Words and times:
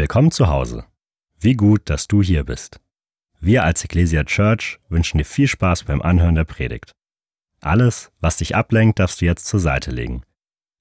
Willkommen 0.00 0.30
zu 0.30 0.48
Hause. 0.48 0.86
Wie 1.38 1.52
gut, 1.52 1.90
dass 1.90 2.08
du 2.08 2.22
hier 2.22 2.44
bist. 2.44 2.80
Wir 3.38 3.64
als 3.64 3.84
Ecclesia 3.84 4.24
Church 4.24 4.78
wünschen 4.88 5.18
dir 5.18 5.26
viel 5.26 5.46
Spaß 5.46 5.84
beim 5.84 6.00
Anhören 6.00 6.36
der 6.36 6.44
Predigt. 6.44 6.92
Alles, 7.60 8.10
was 8.18 8.38
dich 8.38 8.56
ablenkt, 8.56 8.98
darfst 8.98 9.20
du 9.20 9.26
jetzt 9.26 9.44
zur 9.44 9.60
Seite 9.60 9.90
legen. 9.90 10.22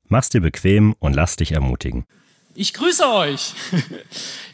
Mach's 0.07 0.29
dir 0.29 0.39
bequem 0.39 0.95
und 0.99 1.15
lass 1.17 1.35
dich 1.35 1.51
ermutigen. 1.51 2.05
Ich 2.55 2.73
grüße 2.73 3.05
euch. 3.11 3.55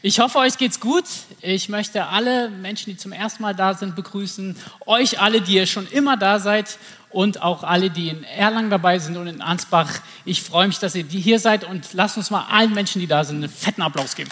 Ich 0.02 0.20
hoffe, 0.20 0.38
euch 0.38 0.56
geht's 0.56 0.78
gut. 0.78 1.04
Ich 1.42 1.68
möchte 1.68 2.06
alle 2.06 2.48
Menschen, 2.48 2.90
die 2.90 2.96
zum 2.96 3.10
ersten 3.10 3.42
Mal 3.42 3.54
da 3.54 3.74
sind, 3.74 3.96
begrüßen. 3.96 4.56
Euch 4.86 5.20
alle, 5.20 5.40
die 5.40 5.54
ihr 5.54 5.66
schon 5.66 5.88
immer 5.88 6.16
da 6.16 6.38
seid 6.38 6.78
und 7.16 7.40
auch 7.40 7.62
alle, 7.62 7.88
die 7.88 8.10
in 8.10 8.24
Erlangen 8.24 8.68
dabei 8.68 8.98
sind 8.98 9.16
und 9.16 9.26
in 9.26 9.40
Ansbach. 9.40 9.90
Ich 10.26 10.42
freue 10.42 10.66
mich, 10.66 10.78
dass 10.80 10.94
ihr 10.94 11.04
hier 11.06 11.38
seid 11.38 11.64
und 11.64 11.94
lasst 11.94 12.18
uns 12.18 12.30
mal 12.30 12.44
allen 12.50 12.74
Menschen, 12.74 13.00
die 13.00 13.06
da 13.06 13.24
sind, 13.24 13.36
einen 13.36 13.48
fetten 13.48 13.80
Applaus 13.80 14.14
geben. 14.14 14.28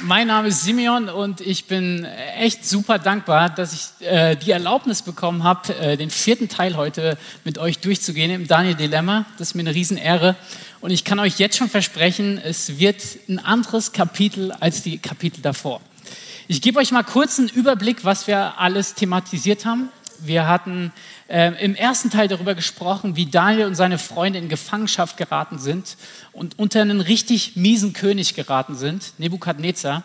Mein 0.00 0.26
Name 0.26 0.48
ist 0.48 0.64
Simeon 0.64 1.08
und 1.08 1.40
ich 1.40 1.66
bin 1.66 2.04
echt 2.36 2.66
super 2.66 2.98
dankbar, 2.98 3.50
dass 3.50 3.72
ich 3.72 4.06
äh, 4.08 4.34
die 4.34 4.50
Erlaubnis 4.50 5.02
bekommen 5.02 5.44
habe, 5.44 5.72
äh, 5.76 5.96
den 5.96 6.10
vierten 6.10 6.48
Teil 6.48 6.76
heute 6.76 7.16
mit 7.44 7.56
euch 7.56 7.78
durchzugehen 7.78 8.32
im 8.32 8.48
Daniel 8.48 8.74
Dilemma. 8.74 9.26
Das 9.38 9.50
ist 9.50 9.54
mir 9.54 9.60
eine 9.60 9.74
Riesenehre. 9.74 10.34
Und 10.80 10.90
ich 10.90 11.04
kann 11.04 11.20
euch 11.20 11.38
jetzt 11.38 11.56
schon 11.56 11.70
versprechen, 11.70 12.36
es 12.36 12.80
wird 12.80 13.00
ein 13.28 13.38
anderes 13.38 13.92
Kapitel 13.92 14.50
als 14.50 14.82
die 14.82 14.98
Kapitel 14.98 15.40
davor. 15.40 15.80
Ich 16.46 16.60
gebe 16.60 16.78
euch 16.78 16.92
mal 16.92 17.04
kurz 17.04 17.38
einen 17.38 17.48
Überblick, 17.48 18.04
was 18.04 18.26
wir 18.26 18.58
alles 18.58 18.92
thematisiert 18.94 19.64
haben. 19.64 19.88
Wir 20.18 20.46
hatten 20.46 20.92
äh, 21.26 21.52
im 21.64 21.74
ersten 21.74 22.10
Teil 22.10 22.28
darüber 22.28 22.54
gesprochen, 22.54 23.16
wie 23.16 23.24
Daniel 23.24 23.66
und 23.66 23.76
seine 23.76 23.96
Freunde 23.96 24.40
in 24.40 24.50
Gefangenschaft 24.50 25.16
geraten 25.16 25.58
sind 25.58 25.96
und 26.32 26.58
unter 26.58 26.82
einen 26.82 27.00
richtig 27.00 27.56
miesen 27.56 27.94
König 27.94 28.34
geraten 28.34 28.74
sind, 28.74 29.14
Nebukadnezar. 29.16 30.02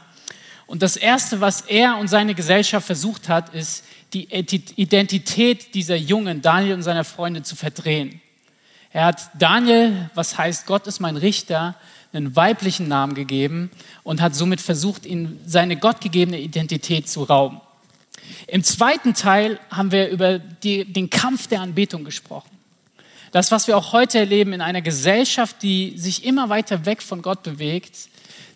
Und 0.66 0.82
das 0.82 0.96
Erste, 0.96 1.42
was 1.42 1.62
er 1.62 1.98
und 1.98 2.08
seine 2.08 2.36
Gesellschaft 2.36 2.86
versucht 2.86 3.28
hat, 3.28 3.54
ist, 3.54 3.84
die 4.14 4.30
Identität 4.78 5.74
dieser 5.74 5.98
Jungen, 5.98 6.42
Daniel 6.42 6.76
und 6.76 6.84
seiner 6.84 7.04
Freunde, 7.04 7.44
zu 7.44 7.58
verdrehen. 7.58 8.22
Er 8.92 9.06
hat 9.06 9.30
Daniel, 9.38 10.10
was 10.16 10.38
heißt 10.38 10.66
Gott 10.66 10.88
ist 10.88 11.02
mein 11.02 11.18
Richter, 11.18 11.76
einen 12.12 12.36
weiblichen 12.36 12.88
Namen 12.88 13.14
gegeben 13.14 13.70
und 14.04 14.22
hat 14.22 14.36
somit 14.36 14.62
versucht, 14.62 15.06
ihm 15.06 15.40
seine 15.46 15.78
gottgegebene 15.78 16.40
Identität 16.40 17.08
zu 17.08 17.24
rauben. 17.24 17.62
Im 18.48 18.64
zweiten 18.64 19.14
Teil 19.14 19.60
haben 19.70 19.92
wir 19.92 20.10
über 20.10 20.40
die, 20.40 20.86
den 20.86 21.10
Kampf 21.10 21.48
der 21.48 21.62
Anbetung 21.62 22.04
gesprochen. 22.04 22.50
Das, 23.32 23.52
was 23.52 23.68
wir 23.68 23.78
auch 23.78 23.94
heute 23.94 24.18
erleben 24.18 24.54
in 24.54 24.62
einer 24.62 24.82
Gesellschaft, 24.82 25.58
die 25.62 25.94
sich 25.98 26.26
immer 26.26 26.50
weiter 26.50 26.86
weg 26.86 27.02
von 27.04 27.22
Gott 27.22 27.44
bewegt, 27.44 27.96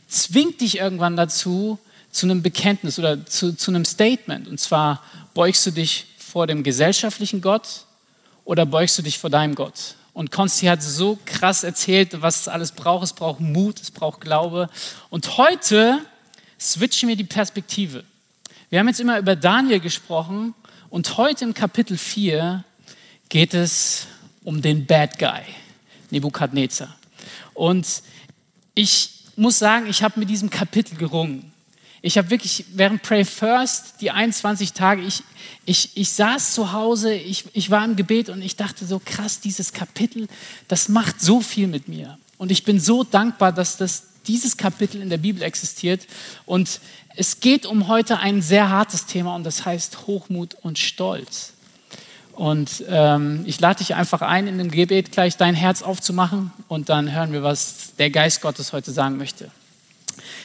zwingt 0.07 0.61
dich 0.61 0.79
irgendwann 0.79 1.15
dazu, 1.15 1.79
zu 2.11 2.27
einem 2.27 2.41
Bekenntnis 2.41 2.99
oder 2.99 3.25
zu, 3.25 3.55
zu 3.55 3.71
einem 3.71 3.85
Statement. 3.85 4.47
Und 4.47 4.59
zwar 4.59 5.03
beugst 5.33 5.65
du 5.65 5.71
dich 5.71 6.05
vor 6.17 6.47
dem 6.47 6.63
gesellschaftlichen 6.63 7.41
Gott 7.41 7.85
oder 8.45 8.65
beugst 8.65 8.97
du 8.97 9.01
dich 9.01 9.19
vor 9.19 9.29
deinem 9.29 9.55
Gott? 9.55 9.95
Und 10.13 10.31
Konsti 10.31 10.67
hat 10.67 10.83
so 10.83 11.17
krass 11.25 11.63
erzählt, 11.63 12.21
was 12.21 12.41
es 12.41 12.47
alles 12.47 12.71
braucht. 12.71 13.03
Es 13.03 13.13
braucht 13.13 13.39
Mut, 13.39 13.81
es 13.81 13.89
braucht 13.89 14.21
Glaube. 14.21 14.69
Und 15.09 15.37
heute 15.37 16.05
switchen 16.59 17.09
wir 17.09 17.15
die 17.15 17.23
Perspektive. 17.23 18.03
Wir 18.69 18.79
haben 18.79 18.87
jetzt 18.87 18.99
immer 18.99 19.17
über 19.19 19.35
Daniel 19.35 19.79
gesprochen 19.79 20.53
und 20.89 21.17
heute 21.17 21.45
im 21.45 21.53
Kapitel 21.53 21.97
4 21.97 22.63
geht 23.29 23.53
es 23.53 24.07
um 24.43 24.61
den 24.61 24.85
Bad 24.85 25.17
Guy, 25.17 25.41
Nebukadnezar. 26.11 26.95
Und 27.53 28.03
ich 28.75 29.09
muss 29.35 29.57
sagen, 29.59 29.87
ich 29.87 30.03
habe 30.03 30.19
mit 30.19 30.29
diesem 30.29 30.49
Kapitel 30.49 30.95
gerungen. 30.95 31.52
Ich 32.05 32.17
habe 32.17 32.29
wirklich 32.29 32.65
während 32.73 33.01
Pray 33.01 33.23
First 33.23 34.01
die 34.01 34.11
21 34.11 34.73
Tage, 34.73 35.01
ich, 35.03 35.23
ich, 35.65 35.91
ich 35.95 36.11
saß 36.11 36.53
zu 36.53 36.73
Hause, 36.73 37.13
ich, 37.13 37.45
ich 37.53 37.71
war 37.71 37.85
im 37.85 37.95
Gebet 37.95 38.27
und 38.27 38.41
ich 38.41 38.57
dachte 38.57 38.85
so, 38.85 38.99
krass, 39.03 39.39
dieses 39.39 39.71
Kapitel, 39.71 40.27
das 40.67 40.89
macht 40.89 41.21
so 41.21 41.39
viel 41.39 41.67
mit 41.67 41.87
mir. 41.87 42.17
Und 42.37 42.51
ich 42.51 42.65
bin 42.65 42.77
so 42.77 43.05
dankbar, 43.05 43.53
dass 43.53 43.77
das, 43.77 44.03
dieses 44.27 44.57
Kapitel 44.57 45.01
in 45.01 45.09
der 45.09 45.17
Bibel 45.17 45.41
existiert. 45.41 46.05
Und 46.45 46.81
es 47.15 47.39
geht 47.39 47.65
um 47.65 47.87
heute 47.87 48.19
ein 48.19 48.41
sehr 48.41 48.69
hartes 48.69 49.05
Thema 49.05 49.33
und 49.37 49.45
das 49.45 49.65
heißt 49.65 50.05
Hochmut 50.05 50.57
und 50.61 50.79
Stolz. 50.79 51.53
Und 52.33 52.83
ähm, 52.89 53.43
ich 53.45 53.61
lade 53.61 53.77
dich 53.77 53.95
einfach 53.95 54.21
ein, 54.21 54.47
in 54.47 54.57
dem 54.57 54.71
Gebet 54.71 55.13
gleich 55.13 55.37
dein 55.37 55.55
Herz 55.55 55.81
aufzumachen 55.81 56.51
und 56.67 56.89
dann 56.89 57.13
hören 57.13 57.31
wir, 57.31 57.43
was 57.43 57.95
der 57.97 58.09
Geist 58.09 58.41
Gottes 58.41 58.73
heute 58.73 58.91
sagen 58.91 59.15
möchte. 59.15 59.49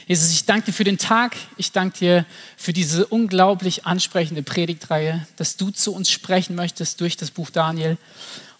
Jesus, 0.07 0.33
ich 0.33 0.45
danke 0.45 0.67
dir 0.67 0.73
für 0.73 0.85
den 0.85 0.99
Tag. 0.99 1.37
Ich 1.57 1.73
danke 1.73 1.99
dir 1.99 2.27
für 2.57 2.73
diese 2.73 3.07
unglaublich 3.07 3.87
ansprechende 3.87 4.43
Predigtreihe, 4.43 5.27
dass 5.37 5.57
du 5.57 5.71
zu 5.71 5.95
uns 5.95 6.11
sprechen 6.11 6.55
möchtest 6.55 7.01
durch 7.01 7.17
das 7.17 7.31
Buch 7.31 7.51
Daniel. 7.51 7.97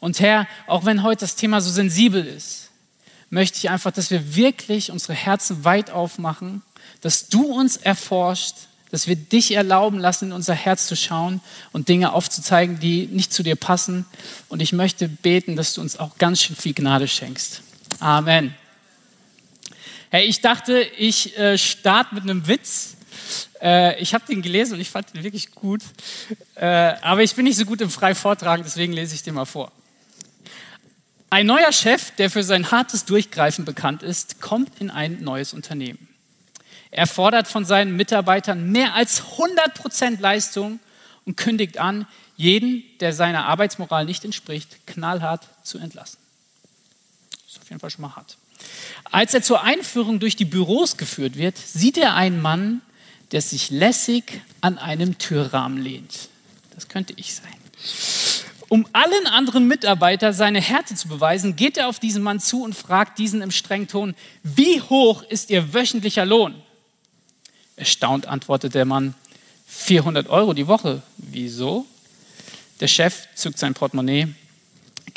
Und 0.01 0.21
Herr, 0.21 0.47
auch 0.67 0.85
wenn 0.85 1.03
heute 1.03 1.21
das 1.21 1.37
Thema 1.37 1.61
so 1.61 1.71
sensibel 1.71 2.25
ist, 2.25 2.71
möchte 3.31 3.59
ich 3.59 3.71
einfach, 3.71 3.91
dass 3.91 4.11
wir 4.11 4.37
wirklich 4.37 4.91
unsere 4.91 5.15
Herzen 5.15 5.65
weit 5.65 5.91
aufmachen 5.91 6.63
dass 7.01 7.29
du 7.29 7.45
uns 7.45 7.77
erforscht, 7.77 8.55
dass 8.91 9.07
wir 9.07 9.17
dich 9.17 9.55
erlauben 9.55 9.99
lassen, 9.99 10.27
in 10.27 10.33
unser 10.33 10.55
Herz 10.55 10.87
zu 10.87 10.97
schauen 10.97 11.41
und 11.73 11.89
Dinge 11.89 12.13
aufzuzeigen, 12.13 12.81
die 12.81 13.07
nicht 13.07 13.33
zu 13.33 13.43
dir 13.43 13.57
passen. 13.57 14.07
Und 14.49 14.63
ich 14.63 14.73
möchte 14.73 15.09
beten, 15.09 15.57
dass 15.57 15.75
du 15.75 15.83
uns 15.83 15.99
auch 15.99 16.17
ganz 16.19 16.41
schön 16.41 16.57
viel 16.57 16.73
Gnade 16.73 17.07
schenkst. 17.07 17.63
Amen. 18.01 18.55
Hey, 20.11 20.25
ich 20.25 20.41
dachte, 20.41 20.81
ich 20.97 21.37
äh, 21.37 21.59
starte 21.59 22.15
mit 22.15 22.25
einem 22.25 22.47
Witz. 22.47 22.97
Äh, 23.61 24.01
ich 24.01 24.15
habe 24.15 24.25
den 24.25 24.41
gelesen 24.41 24.75
und 24.75 24.81
ich 24.81 24.89
fand 24.89 25.13
den 25.13 25.23
wirklich 25.23 25.51
gut. 25.51 25.83
Äh, 26.55 26.65
aber 26.65 27.23
ich 27.23 27.35
bin 27.35 27.45
nicht 27.45 27.59
so 27.59 27.67
gut 27.67 27.83
im 27.83 27.91
frei 27.91 28.15
Vortragen, 28.15 28.63
deswegen 28.65 28.95
lese 28.95 29.15
ich 29.15 29.23
den 29.23 29.35
mal 29.35 29.45
vor. 29.45 29.71
Ein 31.29 31.45
neuer 31.45 31.73
Chef, 31.73 32.11
der 32.13 32.31
für 32.31 32.43
sein 32.43 32.71
hartes 32.71 33.05
Durchgreifen 33.05 33.67
bekannt 33.67 34.03
ist, 34.03 34.41
kommt 34.41 34.81
in 34.81 34.91
ein 34.91 35.23
neues 35.23 35.53
Unternehmen. 35.53 36.09
Er 36.91 37.07
fordert 37.07 37.47
von 37.47 37.67
seinen 37.67 37.95
Mitarbeitern 37.95 38.73
mehr 38.73 38.95
als 38.95 39.23
100% 39.37 40.21
Leistung 40.21 40.81
und 41.27 41.37
kündigt 41.37 41.77
an, 41.77 42.07
jeden, 42.39 42.83
der 43.01 43.13
seiner 43.13 43.45
Arbeitsmoral 43.45 44.07
nicht 44.07 44.25
entspricht, 44.25 44.87
knallhart 44.87 45.47
zu 45.65 45.77
entlassen. 45.77 46.19
Das 47.31 47.57
ist 47.57 47.61
auf 47.61 47.69
jeden 47.69 47.81
Fall 47.81 47.91
schon 47.91 48.03
mal 48.03 48.17
hart. 48.17 48.39
Als 49.11 49.35
er 49.35 49.43
zur 49.43 49.63
Einführung 49.63 50.21
durch 50.21 50.37
die 50.37 50.45
Büros 50.45 50.97
geführt 50.97 51.37
wird, 51.37 51.57
sieht 51.57 51.99
er 51.99 52.15
einen 52.15 52.43
Mann, 52.43 52.83
der 53.33 53.43
sich 53.43 53.71
lässig 53.71 54.41
an 54.61 54.79
einem 54.79 55.19
Türrahmen 55.19 55.83
lehnt. 55.83 56.29
Das 56.75 56.89
könnte 56.89 57.13
ich 57.17 57.35
sein. 57.35 57.47
Um 58.69 58.87
allen 58.93 59.27
anderen 59.27 59.67
Mitarbeitern 59.67 60.35
seine 60.35 60.61
Härte 60.61 60.95
zu 60.95 61.09
beweisen, 61.09 61.57
geht 61.57 61.79
er 61.79 61.89
auf 61.89 61.99
diesen 61.99 62.23
Mann 62.23 62.39
zu 62.39 62.63
und 62.63 62.75
fragt 62.75 63.19
diesen 63.19 63.41
im 63.41 63.51
strengen 63.51 63.89
Ton, 63.89 64.15
wie 64.43 64.81
hoch 64.83 65.23
ist 65.23 65.49
Ihr 65.51 65.73
wöchentlicher 65.73 66.27
Lohn? 66.27 66.55
Erstaunt 67.77 68.27
antwortet 68.27 68.75
der 68.75 68.85
Mann, 68.85 69.15
400 69.67 70.29
Euro 70.29 70.53
die 70.53 70.67
Woche. 70.67 71.03
Wieso? 71.17 71.87
Der 72.81 72.89
Chef 72.89 73.29
zückt 73.35 73.59
sein 73.59 73.75
Portemonnaie, 73.75 74.29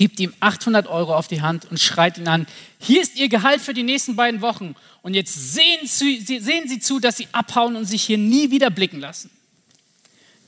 gibt 0.02 0.20
ihm 0.20 0.34
800 0.40 0.88
Euro 0.88 1.16
auf 1.16 1.28
die 1.28 1.44
Hand 1.44 1.70
und 1.70 1.80
schreit 1.80 2.18
ihn 2.18 2.28
an, 2.28 2.48
hier 2.80 3.04
ist 3.04 3.18
Ihr 3.18 3.30
Gehalt 3.30 3.62
für 3.62 3.76
die 3.76 3.84
nächsten 3.84 4.16
beiden 4.16 4.42
Wochen 4.42 4.76
und 5.04 5.14
jetzt 5.14 5.54
sehen 5.54 5.86
Sie, 5.86 6.20
sehen 6.22 6.68
Sie 6.68 6.80
zu, 6.80 7.00
dass 7.00 7.18
Sie 7.18 7.28
abhauen 7.34 7.76
und 7.76 7.86
sich 7.86 8.02
hier 8.02 8.18
nie 8.18 8.50
wieder 8.50 8.72
blicken 8.72 9.00
lassen. 9.00 9.30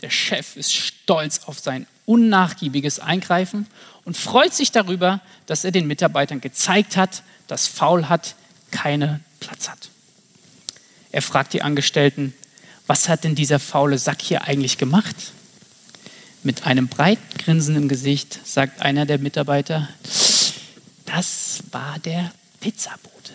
Der 0.01 0.09
Chef 0.09 0.57
ist 0.57 0.73
stolz 0.73 1.41
auf 1.45 1.59
sein 1.59 1.85
unnachgiebiges 2.07 2.99
Eingreifen 2.99 3.67
und 4.05 4.17
freut 4.17 4.55
sich 4.55 4.71
darüber, 4.71 5.21
dass 5.45 5.63
er 5.63 5.71
den 5.71 5.85
Mitarbeitern 5.85 6.41
gezeigt 6.41 6.97
hat, 6.97 7.21
dass 7.45 7.67
Faulheit 7.67 8.33
keinen 8.71 9.23
Platz 9.39 9.69
hat. 9.69 9.89
Er 11.11 11.21
fragt 11.21 11.53
die 11.53 11.61
Angestellten, 11.61 12.33
was 12.87 13.07
hat 13.07 13.23
denn 13.23 13.35
dieser 13.35 13.59
faule 13.59 13.99
Sack 13.99 14.19
hier 14.19 14.45
eigentlich 14.45 14.79
gemacht? 14.79 15.15
Mit 16.43 16.65
einem 16.65 16.87
breiten 16.87 17.37
Grinsen 17.37 17.75
im 17.75 17.87
Gesicht 17.87 18.39
sagt 18.45 18.81
einer 18.81 19.05
der 19.05 19.17
Mitarbeiter, 19.17 19.87
das 21.05 21.63
war 21.71 21.97
der 21.99 22.31
Pizzabote. 22.59 23.33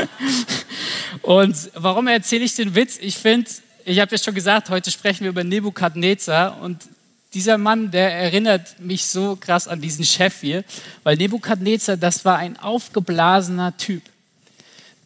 Und 1.22 1.70
warum 1.74 2.06
erzähle 2.06 2.44
ich 2.44 2.54
den 2.54 2.74
Witz? 2.74 2.98
Ich 3.00 3.16
finde, 3.16 3.50
ich 3.84 4.00
habe 4.00 4.12
ja 4.12 4.18
schon 4.18 4.34
gesagt, 4.34 4.70
heute 4.70 4.90
sprechen 4.90 5.24
wir 5.24 5.30
über 5.30 5.44
Nebukadnezar 5.44 6.60
und 6.62 6.82
dieser 7.34 7.58
Mann, 7.58 7.90
der 7.90 8.12
erinnert 8.12 8.80
mich 8.80 9.06
so 9.06 9.36
krass 9.36 9.68
an 9.68 9.80
diesen 9.80 10.04
Chef 10.04 10.40
hier, 10.40 10.64
weil 11.02 11.16
Nebukadnezar, 11.16 11.96
das 11.96 12.24
war 12.24 12.38
ein 12.38 12.58
aufgeblasener 12.58 13.76
Typ 13.76 14.02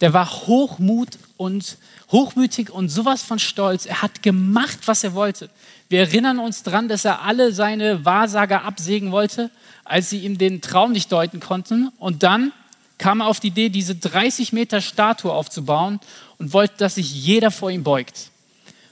der 0.00 0.12
war 0.12 0.30
Hochmut 0.30 1.18
und 1.38 1.78
hochmütig 2.10 2.68
und 2.68 2.90
sowas 2.90 3.22
von 3.22 3.38
stolz. 3.38 3.86
Er 3.86 4.02
hat 4.02 4.22
gemacht, 4.22 4.80
was 4.84 5.04
er 5.04 5.14
wollte. 5.14 5.48
Wir 5.88 6.00
erinnern 6.00 6.38
uns 6.38 6.62
daran, 6.62 6.88
dass 6.88 7.06
er 7.06 7.22
alle 7.22 7.52
seine 7.52 8.04
Wahrsager 8.04 8.64
absägen 8.64 9.10
wollte, 9.10 9.50
als 9.84 10.10
sie 10.10 10.18
ihm 10.18 10.36
den 10.36 10.60
Traum 10.60 10.92
nicht 10.92 11.10
deuten 11.10 11.40
konnten. 11.40 11.90
Und 11.98 12.22
dann 12.22 12.52
kam 12.98 13.20
er 13.20 13.28
auf 13.28 13.40
die 13.40 13.48
Idee, 13.48 13.70
diese 13.70 13.94
30 13.94 14.52
Meter 14.52 14.80
Statue 14.82 15.32
aufzubauen 15.32 16.00
und 16.38 16.52
wollte, 16.52 16.74
dass 16.76 16.96
sich 16.96 17.24
jeder 17.24 17.50
vor 17.50 17.70
ihm 17.70 17.84
beugt. 17.84 18.30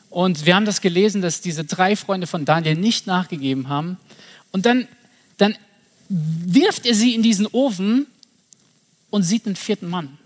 Und 0.08 0.46
wir 0.46 0.54
haben 0.54 0.64
das 0.64 0.80
gelesen, 0.80 1.20
dass 1.20 1.40
diese 1.40 1.64
drei 1.64 1.96
Freunde 1.96 2.26
von 2.26 2.44
Daniel 2.44 2.76
nicht 2.76 3.06
nachgegeben 3.06 3.68
haben. 3.68 3.98
Und 4.52 4.64
dann, 4.64 4.88
dann 5.36 5.56
wirft 6.08 6.86
er 6.86 6.94
sie 6.94 7.14
in 7.14 7.22
diesen 7.22 7.46
Ofen 7.48 8.06
und 9.10 9.24
sieht 9.24 9.46
einen 9.46 9.56
vierten 9.56 9.88
Mann. 9.88 10.16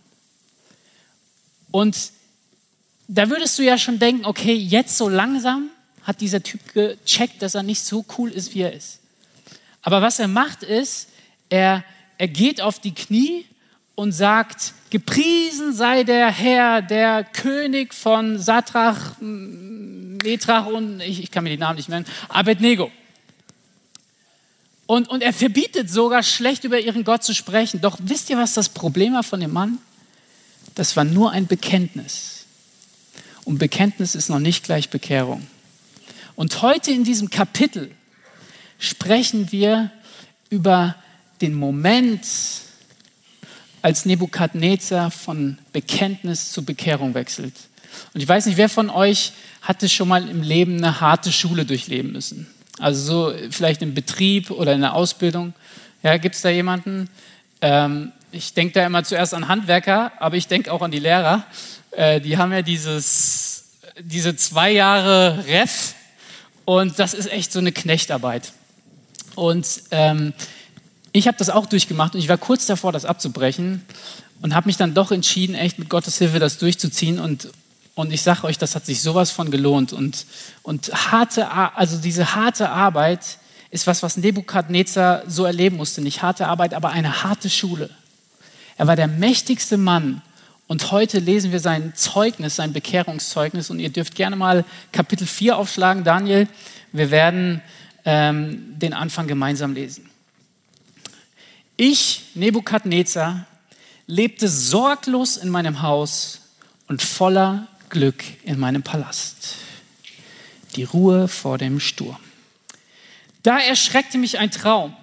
Und 1.70 2.12
da 3.08 3.28
würdest 3.28 3.58
du 3.58 3.62
ja 3.62 3.78
schon 3.78 3.98
denken, 3.98 4.24
okay, 4.24 4.54
jetzt 4.54 4.96
so 4.96 5.08
langsam 5.08 5.70
hat 6.02 6.20
dieser 6.20 6.42
Typ 6.42 6.60
gecheckt, 6.72 7.42
dass 7.42 7.54
er 7.54 7.62
nicht 7.62 7.82
so 7.82 8.04
cool 8.18 8.30
ist, 8.30 8.54
wie 8.54 8.62
er 8.62 8.72
ist. 8.72 9.00
Aber 9.82 10.02
was 10.02 10.18
er 10.18 10.28
macht 10.28 10.62
ist, 10.62 11.08
er, 11.48 11.84
er 12.18 12.28
geht 12.28 12.60
auf 12.60 12.78
die 12.78 12.94
Knie 12.94 13.44
und 13.94 14.12
sagt, 14.12 14.74
gepriesen 14.90 15.72
sei 15.72 16.04
der 16.04 16.30
Herr, 16.30 16.82
der 16.82 17.24
König 17.24 17.94
von 17.94 18.38
Satrach, 18.38 19.20
Metrach 19.20 20.66
und 20.66 21.00
ich, 21.00 21.22
ich 21.22 21.30
kann 21.30 21.44
mir 21.44 21.50
die 21.50 21.58
Namen 21.58 21.76
nicht 21.76 21.88
nennen, 21.88 22.06
Abednego. 22.28 22.90
Und, 24.86 25.08
und 25.08 25.22
er 25.22 25.32
verbietet 25.32 25.90
sogar, 25.90 26.22
schlecht 26.22 26.64
über 26.64 26.80
ihren 26.80 27.04
Gott 27.04 27.22
zu 27.22 27.32
sprechen. 27.32 27.80
Doch 27.80 27.98
wisst 28.02 28.28
ihr, 28.30 28.36
was 28.36 28.54
das 28.54 28.68
Problem 28.68 29.14
war 29.14 29.22
von 29.22 29.38
dem 29.38 29.52
Mann? 29.52 29.78
Das 30.74 30.96
war 30.96 31.04
nur 31.04 31.32
ein 31.32 31.46
Bekenntnis. 31.46 32.44
Und 33.44 33.58
Bekenntnis 33.58 34.14
ist 34.14 34.28
noch 34.28 34.38
nicht 34.38 34.64
gleich 34.64 34.90
Bekehrung. 34.90 35.46
Und 36.36 36.62
heute 36.62 36.90
in 36.90 37.04
diesem 37.04 37.30
Kapitel 37.30 37.90
sprechen 38.78 39.52
wir 39.52 39.90
über 40.48 40.94
den 41.40 41.54
Moment, 41.54 42.26
als 43.82 44.04
Nebukadnezar 44.04 45.10
von 45.10 45.58
Bekenntnis 45.72 46.52
zu 46.52 46.64
Bekehrung 46.64 47.14
wechselt. 47.14 47.54
Und 48.12 48.20
ich 48.20 48.28
weiß 48.28 48.46
nicht, 48.46 48.56
wer 48.56 48.68
von 48.68 48.90
euch 48.90 49.32
hatte 49.62 49.88
schon 49.88 50.08
mal 50.08 50.28
im 50.28 50.42
Leben 50.42 50.76
eine 50.76 51.00
harte 51.00 51.32
Schule 51.32 51.64
durchleben 51.64 52.12
müssen? 52.12 52.46
Also 52.78 53.30
so 53.30 53.50
vielleicht 53.50 53.82
im 53.82 53.94
Betrieb 53.94 54.50
oder 54.50 54.74
in 54.74 54.80
der 54.80 54.94
Ausbildung. 54.94 55.54
Ja, 56.02 56.16
gibt 56.16 56.34
es 56.34 56.42
da 56.42 56.48
jemanden? 56.48 57.08
Ähm, 57.60 58.12
ich 58.32 58.54
denke 58.54 58.74
da 58.74 58.86
immer 58.86 59.04
zuerst 59.04 59.34
an 59.34 59.48
Handwerker, 59.48 60.12
aber 60.18 60.36
ich 60.36 60.46
denke 60.46 60.72
auch 60.72 60.82
an 60.82 60.90
die 60.90 60.98
Lehrer. 60.98 61.44
Äh, 61.90 62.20
die 62.20 62.38
haben 62.38 62.52
ja 62.52 62.62
dieses, 62.62 63.64
diese 64.00 64.36
zwei 64.36 64.70
Jahre 64.70 65.44
Ref 65.46 65.94
und 66.64 66.98
das 66.98 67.14
ist 67.14 67.30
echt 67.30 67.52
so 67.52 67.58
eine 67.58 67.72
Knechtarbeit. 67.72 68.52
Und 69.34 69.66
ähm, 69.90 70.32
ich 71.12 71.26
habe 71.26 71.36
das 71.38 71.50
auch 71.50 71.66
durchgemacht 71.66 72.14
und 72.14 72.20
ich 72.20 72.28
war 72.28 72.38
kurz 72.38 72.66
davor, 72.66 72.92
das 72.92 73.04
abzubrechen 73.04 73.84
und 74.42 74.54
habe 74.54 74.66
mich 74.68 74.76
dann 74.76 74.94
doch 74.94 75.10
entschieden, 75.10 75.54
echt 75.54 75.78
mit 75.78 75.88
Gottes 75.90 76.18
Hilfe 76.18 76.38
das 76.38 76.58
durchzuziehen 76.58 77.18
und, 77.18 77.48
und 77.94 78.12
ich 78.12 78.22
sage 78.22 78.44
euch, 78.44 78.58
das 78.58 78.74
hat 78.74 78.86
sich 78.86 79.02
sowas 79.02 79.30
von 79.30 79.50
gelohnt. 79.50 79.92
Und, 79.92 80.26
und 80.62 80.92
harte, 81.10 81.50
also 81.50 81.98
diese 81.98 82.34
harte 82.34 82.70
Arbeit 82.70 83.38
ist 83.70 83.86
was, 83.86 84.02
was 84.02 84.16
Nebukadnezar 84.16 85.22
so 85.26 85.44
erleben 85.44 85.76
musste. 85.76 86.00
Nicht 86.00 86.22
harte 86.22 86.46
Arbeit, 86.46 86.74
aber 86.74 86.90
eine 86.90 87.22
harte 87.22 87.50
Schule. 87.50 87.90
Er 88.80 88.86
war 88.86 88.96
der 88.96 89.08
mächtigste 89.08 89.76
Mann. 89.76 90.22
Und 90.66 90.90
heute 90.90 91.18
lesen 91.18 91.52
wir 91.52 91.60
sein 91.60 91.92
Zeugnis, 91.94 92.56
sein 92.56 92.72
Bekehrungszeugnis. 92.72 93.68
Und 93.68 93.78
ihr 93.78 93.90
dürft 93.90 94.14
gerne 94.14 94.36
mal 94.36 94.64
Kapitel 94.90 95.26
4 95.26 95.58
aufschlagen, 95.58 96.02
Daniel. 96.02 96.48
Wir 96.90 97.10
werden 97.10 97.60
ähm, 98.06 98.78
den 98.78 98.94
Anfang 98.94 99.26
gemeinsam 99.26 99.74
lesen. 99.74 100.08
Ich, 101.76 102.30
Nebukadnezar, 102.34 103.44
lebte 104.06 104.48
sorglos 104.48 105.36
in 105.36 105.50
meinem 105.50 105.82
Haus 105.82 106.40
und 106.88 107.02
voller 107.02 107.68
Glück 107.90 108.24
in 108.44 108.58
meinem 108.58 108.82
Palast. 108.82 109.56
Die 110.74 110.84
Ruhe 110.84 111.28
vor 111.28 111.58
dem 111.58 111.80
Sturm. 111.80 112.16
Da 113.42 113.58
erschreckte 113.58 114.16
mich 114.16 114.38
ein 114.38 114.50
Traum. 114.50 114.96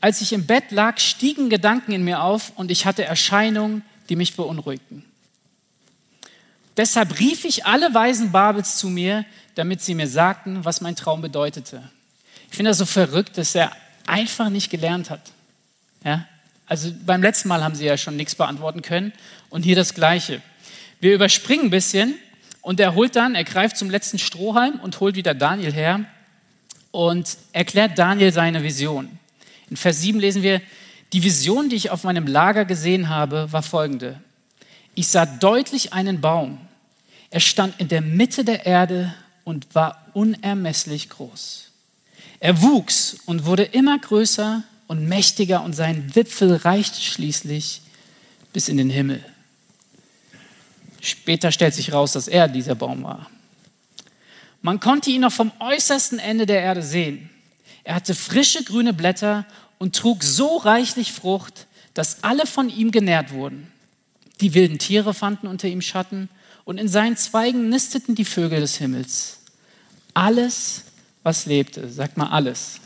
Als 0.00 0.20
ich 0.20 0.32
im 0.32 0.46
Bett 0.46 0.70
lag, 0.70 0.98
stiegen 0.98 1.50
Gedanken 1.50 1.92
in 1.92 2.04
mir 2.04 2.22
auf 2.22 2.52
und 2.56 2.70
ich 2.70 2.86
hatte 2.86 3.04
Erscheinungen, 3.04 3.82
die 4.08 4.16
mich 4.16 4.36
beunruhigten. 4.36 5.04
Deshalb 6.76 7.18
rief 7.18 7.44
ich 7.44 7.66
alle 7.66 7.92
Weisen 7.92 8.32
Babels 8.32 8.76
zu 8.78 8.88
mir, 8.88 9.26
damit 9.54 9.82
sie 9.82 9.94
mir 9.94 10.08
sagten, 10.08 10.64
was 10.64 10.80
mein 10.80 10.96
Traum 10.96 11.20
bedeutete. 11.20 11.82
Ich 12.50 12.56
finde 12.56 12.70
das 12.70 12.78
so 12.78 12.86
verrückt, 12.86 13.36
dass 13.36 13.54
er 13.54 13.72
einfach 14.06 14.48
nicht 14.48 14.70
gelernt 14.70 15.10
hat. 15.10 15.32
Ja? 16.04 16.26
Also 16.66 16.92
beim 17.04 17.22
letzten 17.22 17.48
Mal 17.48 17.62
haben 17.62 17.74
sie 17.74 17.84
ja 17.84 17.96
schon 17.96 18.16
nichts 18.16 18.34
beantworten 18.34 18.80
können 18.80 19.12
und 19.50 19.62
hier 19.62 19.76
das 19.76 19.94
Gleiche. 19.94 20.40
Wir 21.00 21.14
überspringen 21.14 21.66
ein 21.66 21.70
bisschen 21.70 22.14
und 22.62 22.80
er 22.80 22.94
holt 22.94 23.16
dann, 23.16 23.34
er 23.34 23.44
greift 23.44 23.76
zum 23.76 23.90
letzten 23.90 24.18
Strohhalm 24.18 24.80
und 24.80 25.00
holt 25.00 25.16
wieder 25.16 25.34
Daniel 25.34 25.72
her 25.72 26.04
und 26.90 27.36
erklärt 27.52 27.98
Daniel 27.98 28.32
seine 28.32 28.62
Vision. 28.62 29.18
In 29.70 29.76
Vers 29.76 30.00
7 30.00 30.18
lesen 30.18 30.42
wir, 30.42 30.60
die 31.12 31.22
Vision, 31.22 31.68
die 31.68 31.76
ich 31.76 31.90
auf 31.90 32.04
meinem 32.04 32.26
Lager 32.26 32.64
gesehen 32.64 33.08
habe, 33.08 33.52
war 33.52 33.62
folgende. 33.62 34.20
Ich 34.94 35.08
sah 35.08 35.26
deutlich 35.26 35.92
einen 35.92 36.20
Baum. 36.20 36.58
Er 37.30 37.40
stand 37.40 37.78
in 37.80 37.88
der 37.88 38.00
Mitte 38.00 38.44
der 38.44 38.66
Erde 38.66 39.14
und 39.44 39.74
war 39.74 40.04
unermesslich 40.12 41.08
groß. 41.08 41.70
Er 42.40 42.62
wuchs 42.62 43.18
und 43.26 43.44
wurde 43.44 43.62
immer 43.62 43.98
größer 43.98 44.62
und 44.88 45.08
mächtiger 45.08 45.62
und 45.62 45.74
sein 45.74 46.14
Wipfel 46.14 46.56
reichte 46.56 47.00
schließlich 47.00 47.82
bis 48.52 48.68
in 48.68 48.76
den 48.76 48.90
Himmel. 48.90 49.24
Später 51.00 51.52
stellt 51.52 51.74
sich 51.74 51.92
raus, 51.92 52.12
dass 52.12 52.28
er 52.28 52.48
dieser 52.48 52.74
Baum 52.74 53.04
war. 53.04 53.30
Man 54.62 54.80
konnte 54.80 55.10
ihn 55.10 55.22
noch 55.22 55.32
vom 55.32 55.52
äußersten 55.60 56.18
Ende 56.18 56.44
der 56.44 56.60
Erde 56.60 56.82
sehen. 56.82 57.30
Er 57.84 57.94
hatte 57.94 58.14
frische 58.14 58.64
grüne 58.64 58.92
Blätter 58.92 59.46
und 59.78 59.96
trug 59.96 60.22
so 60.22 60.56
reichlich 60.58 61.12
Frucht, 61.12 61.66
dass 61.94 62.22
alle 62.22 62.46
von 62.46 62.68
ihm 62.68 62.90
genährt 62.90 63.32
wurden. 63.32 63.70
Die 64.40 64.54
wilden 64.54 64.78
Tiere 64.78 65.14
fanden 65.14 65.46
unter 65.46 65.68
ihm 65.68 65.82
Schatten 65.82 66.28
und 66.64 66.78
in 66.78 66.88
seinen 66.88 67.16
Zweigen 67.16 67.68
nisteten 67.68 68.14
die 68.14 68.24
Vögel 68.24 68.60
des 68.60 68.76
Himmels. 68.76 69.38
Alles, 70.14 70.84
was 71.22 71.46
lebte, 71.46 71.90
sagt 71.90 72.16
mal 72.16 72.28
alles, 72.28 72.80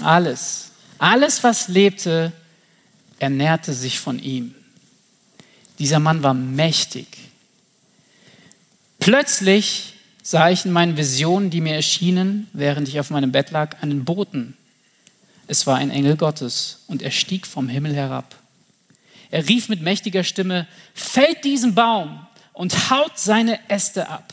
alles 0.00 0.72
alles, 1.02 1.42
was 1.42 1.66
lebte, 1.66 2.32
ernährte 3.18 3.72
sich 3.72 3.98
von 3.98 4.20
ihm. 4.20 4.54
Dieser 5.80 5.98
Mann 5.98 6.22
war 6.22 6.32
mächtig. 6.32 7.08
Plötzlich 9.00 9.94
sah 10.22 10.50
ich 10.50 10.64
in 10.64 10.72
meinen 10.72 10.96
Visionen, 10.96 11.50
die 11.50 11.60
mir 11.60 11.74
erschienen, 11.74 12.48
während 12.52 12.88
ich 12.88 13.00
auf 13.00 13.10
meinem 13.10 13.32
Bett 13.32 13.50
lag, 13.50 13.82
einen 13.82 14.04
Boten. 14.04 14.56
Es 15.46 15.66
war 15.66 15.76
ein 15.76 15.90
Engel 15.90 16.16
Gottes 16.16 16.84
und 16.86 17.02
er 17.02 17.10
stieg 17.10 17.46
vom 17.46 17.68
Himmel 17.68 17.94
herab. 17.94 18.36
Er 19.30 19.48
rief 19.48 19.68
mit 19.68 19.82
mächtiger 19.82 20.24
Stimme, 20.24 20.66
fällt 20.94 21.44
diesen 21.44 21.74
Baum 21.74 22.26
und 22.52 22.90
haut 22.90 23.18
seine 23.18 23.58
Äste 23.68 24.08
ab, 24.08 24.32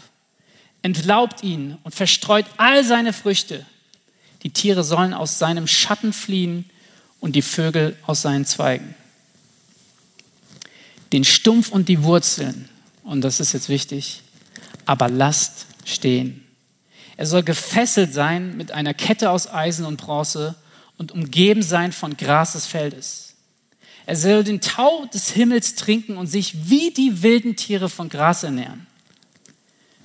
entlaubt 0.82 1.44
ihn 1.44 1.78
und 1.84 1.96
verstreut 1.96 2.46
all 2.58 2.84
seine 2.84 3.14
Früchte 3.14 3.66
die 4.44 4.52
Tiere 4.52 4.84
sollen 4.84 5.14
aus 5.14 5.38
seinem 5.38 5.68
Schatten 5.68 6.14
fliehen 6.14 6.70
und 7.20 7.36
die 7.36 7.42
Vögel 7.42 7.98
aus 8.06 8.22
seinen 8.22 8.46
Zweigen. 8.46 8.96
Den 11.12 11.24
Stumpf 11.24 11.70
und 11.70 11.90
die 11.90 12.04
Wurzeln, 12.04 12.70
und 13.04 13.22
das 13.22 13.40
ist 13.40 13.54
jetzt 13.54 13.70
wichtig, 13.70 14.22
aber 14.86 15.10
lasst 15.10 15.66
stehen. 15.86 16.44
Er 17.18 17.26
soll 17.26 17.44
gefesselt 17.44 18.14
sein 18.14 18.56
mit 18.56 18.72
einer 18.72 18.94
Kette 18.94 19.30
aus 19.30 19.48
Eisen 19.48 19.86
und 19.86 19.98
Bronze 19.98 20.56
und 20.98 21.12
umgeben 21.12 21.64
sein 21.64 21.92
von 21.92 22.16
Gras 22.16 22.54
des 22.54 22.66
Feldes. 22.66 23.34
Er 24.06 24.16
soll 24.16 24.44
den 24.44 24.62
Tau 24.62 25.06
des 25.14 25.32
Himmels 25.32 25.76
trinken 25.76 26.18
und 26.18 26.28
sich 26.28 26.70
wie 26.70 26.92
die 26.92 27.22
wilden 27.22 27.56
Tiere 27.56 27.90
von 27.90 28.10
Gras 28.10 28.44
ernähren. 28.44 28.88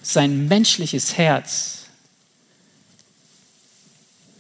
Sein 0.02 0.48
menschliches 0.48 1.16
Herz 1.16 1.86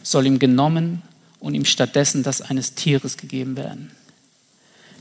soll 0.02 0.26
ihm 0.26 0.38
genommen 0.38 1.02
und 1.40 1.54
ihm 1.54 1.64
stattdessen 1.64 2.22
das 2.22 2.42
eines 2.42 2.74
Tieres 2.74 3.16
gegeben 3.16 3.56
werden. 3.56 3.90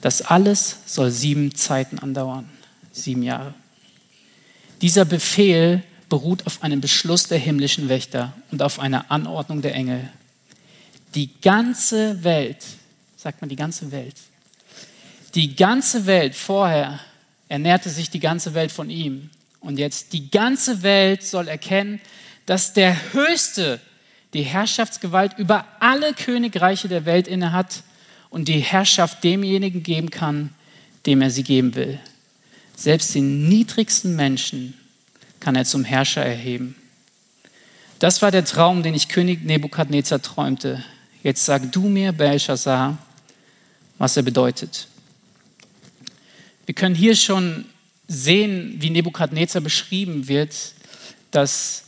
Das 0.02 0.22
alles 0.22 0.78
soll 0.86 1.12
sieben 1.12 1.56
Zeiten 1.56 2.00
andauern, 2.00 2.50
sieben 2.92 3.24
Jahre. 3.24 3.54
Dieser 4.82 5.06
Befehl 5.06 5.84
beruht 6.14 6.46
auf 6.46 6.62
einem 6.62 6.80
Beschluss 6.80 7.24
der 7.24 7.40
himmlischen 7.40 7.90
Wächter 7.90 8.34
und 8.52 8.62
auf 8.62 8.78
einer 8.78 9.10
Anordnung 9.10 9.64
der 9.64 9.74
Engel. 9.74 10.08
Die 11.16 11.32
ganze 11.42 12.24
Welt, 12.24 12.64
sagt 13.18 13.42
man 13.42 13.50
die 13.50 13.56
ganze 13.56 13.92
Welt, 13.92 14.14
die 15.34 15.56
ganze 15.56 16.06
Welt 16.06 16.36
vorher 16.36 17.00
ernährte 17.50 17.90
sich 17.90 18.12
die 18.12 18.20
ganze 18.20 18.54
Welt 18.54 18.72
von 18.72 18.92
ihm. 18.92 19.32
Und 19.60 19.80
jetzt 19.80 20.14
die 20.14 20.30
ganze 20.30 20.84
Welt 20.84 21.24
soll 21.24 21.48
erkennen, 21.48 22.00
dass 22.46 22.74
der 22.74 22.96
Höchste 23.14 23.80
die 24.36 24.44
Herrschaftsgewalt 24.44 25.40
über 25.40 25.66
alle 25.80 26.14
Königreiche 26.14 26.90
der 26.90 27.06
Welt 27.06 27.28
innehat 27.28 27.82
und 28.30 28.50
die 28.50 28.60
Herrschaft 28.60 29.24
demjenigen 29.24 29.82
geben 29.82 30.12
kann, 30.12 30.52
dem 31.08 31.24
er 31.24 31.32
sie 31.32 31.44
geben 31.44 31.74
will. 31.74 32.00
Selbst 32.76 33.16
den 33.16 33.50
niedrigsten 33.50 34.16
Menschen 34.16 34.76
kann 35.44 35.56
er 35.56 35.66
zum 35.66 35.84
Herrscher 35.84 36.24
erheben. 36.24 36.76
Das 38.00 38.22
war 38.22 38.32
der 38.32 38.46
Traum, 38.46 38.82
den 38.82 38.96
ich 38.96 39.10
König 39.10 39.44
Nebukadnezar 39.44 40.22
träumte. 40.22 40.84
Jetzt 41.22 41.46
sag 41.46 41.72
du 41.72 41.82
mir, 41.82 42.12
Belshazzar, 42.12 42.98
was 43.98 44.18
er 44.18 44.24
bedeutet. 44.24 44.88
Wir 46.66 46.76
können 46.76 46.96
hier 46.96 47.16
schon 47.16 47.66
sehen, 48.08 48.76
wie 48.80 48.90
Nebukadnezar 48.90 49.62
beschrieben 49.62 50.28
wird, 50.28 50.56
dass 51.32 51.84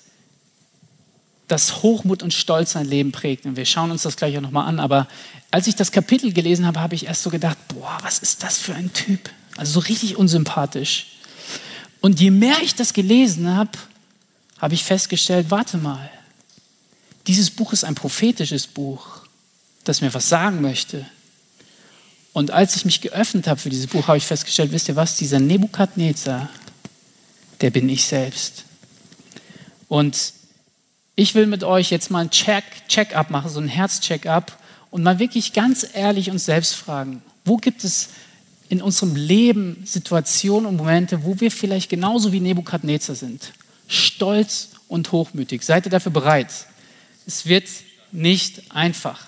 dass 1.47 1.83
Hochmut 1.83 2.23
und 2.23 2.33
Stolz 2.33 2.71
sein 2.71 2.87
Leben 2.87 3.11
prägt. 3.11 3.45
Und 3.45 3.55
wir 3.55 3.65
schauen 3.65 3.91
uns 3.91 4.01
das 4.01 4.15
gleich 4.15 4.35
auch 4.37 4.41
nochmal 4.41 4.67
an. 4.67 4.79
Aber 4.79 5.07
als 5.51 5.67
ich 5.67 5.75
das 5.75 5.91
Kapitel 5.91 6.33
gelesen 6.33 6.65
habe, 6.65 6.81
habe 6.81 6.95
ich 6.95 7.05
erst 7.05 7.21
so 7.21 7.29
gedacht, 7.29 7.57
boah, 7.67 7.97
was 8.01 8.19
ist 8.19 8.41
das 8.41 8.57
für 8.57 8.73
ein 8.73 8.91
Typ? 8.93 9.29
Also 9.55 9.79
so 9.79 9.87
richtig 9.87 10.17
unsympathisch. 10.17 11.14
Und 12.05 12.19
je 12.19 12.29
mehr 12.29 12.61
ich 12.61 12.75
das 12.75 12.93
gelesen 12.93 13.55
habe, 13.55 13.71
habe 14.59 14.75
ich 14.75 14.83
festgestellt, 14.83 15.47
warte 15.49 15.79
mal, 15.79 16.07
dieses 17.25 17.49
Buch 17.49 17.73
ist 17.73 17.83
ein 17.83 17.95
prophetisches 17.95 18.67
Buch, 18.67 19.21
das 19.85 20.01
mir 20.01 20.13
was 20.13 20.29
sagen 20.29 20.61
möchte. 20.61 21.03
Und 22.31 22.51
als 22.51 22.75
ich 22.75 22.85
mich 22.85 23.01
geöffnet 23.01 23.47
habe 23.47 23.59
für 23.59 23.71
dieses 23.71 23.87
Buch, 23.87 24.07
habe 24.07 24.19
ich 24.19 24.25
festgestellt, 24.27 24.71
wisst 24.71 24.87
ihr 24.87 24.95
was, 24.95 25.17
dieser 25.17 25.39
Nebukadnezar, 25.39 26.47
der 27.61 27.71
bin 27.71 27.89
ich 27.89 28.05
selbst. 28.05 28.65
Und 29.87 30.33
ich 31.15 31.33
will 31.33 31.47
mit 31.47 31.63
euch 31.63 31.89
jetzt 31.89 32.11
mal 32.11 32.19
ein 32.19 32.29
Check, 32.29 32.65
Check-up 32.87 33.31
machen, 33.31 33.49
so 33.49 33.59
ein 33.59 33.67
Herz-Check-up 33.67 34.55
und 34.91 35.01
mal 35.01 35.17
wirklich 35.17 35.53
ganz 35.53 35.87
ehrlich 35.91 36.29
uns 36.29 36.45
selbst 36.45 36.75
fragen, 36.75 37.23
wo 37.45 37.57
gibt 37.57 37.83
es 37.83 38.09
in 38.69 38.81
unserem 38.81 39.15
Leben 39.15 39.83
Situationen 39.85 40.65
und 40.67 40.77
Momente, 40.77 41.23
wo 41.23 41.39
wir 41.39 41.51
vielleicht 41.51 41.89
genauso 41.89 42.31
wie 42.31 42.39
Nebukadnezar 42.39 43.15
sind, 43.15 43.53
stolz 43.87 44.69
und 44.87 45.11
hochmütig. 45.11 45.63
Seid 45.63 45.85
ihr 45.85 45.91
dafür 45.91 46.11
bereit? 46.11 46.49
Es 47.27 47.45
wird 47.45 47.67
nicht 48.11 48.71
einfach. 48.71 49.27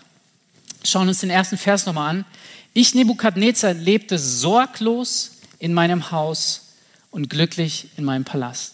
Schauen 0.84 1.08
uns 1.08 1.20
den 1.20 1.30
ersten 1.30 1.58
Vers 1.58 1.86
nochmal 1.86 2.10
an. 2.10 2.26
Ich, 2.74 2.96
Nebukadnezar, 2.96 3.74
lebte 3.74 4.18
sorglos 4.18 5.32
in 5.60 5.74
meinem 5.74 6.12
Haus 6.12 6.74
und 7.12 7.30
glücklich 7.30 7.90
in 7.98 8.04
meinem 8.04 8.24
Palast. 8.24 8.74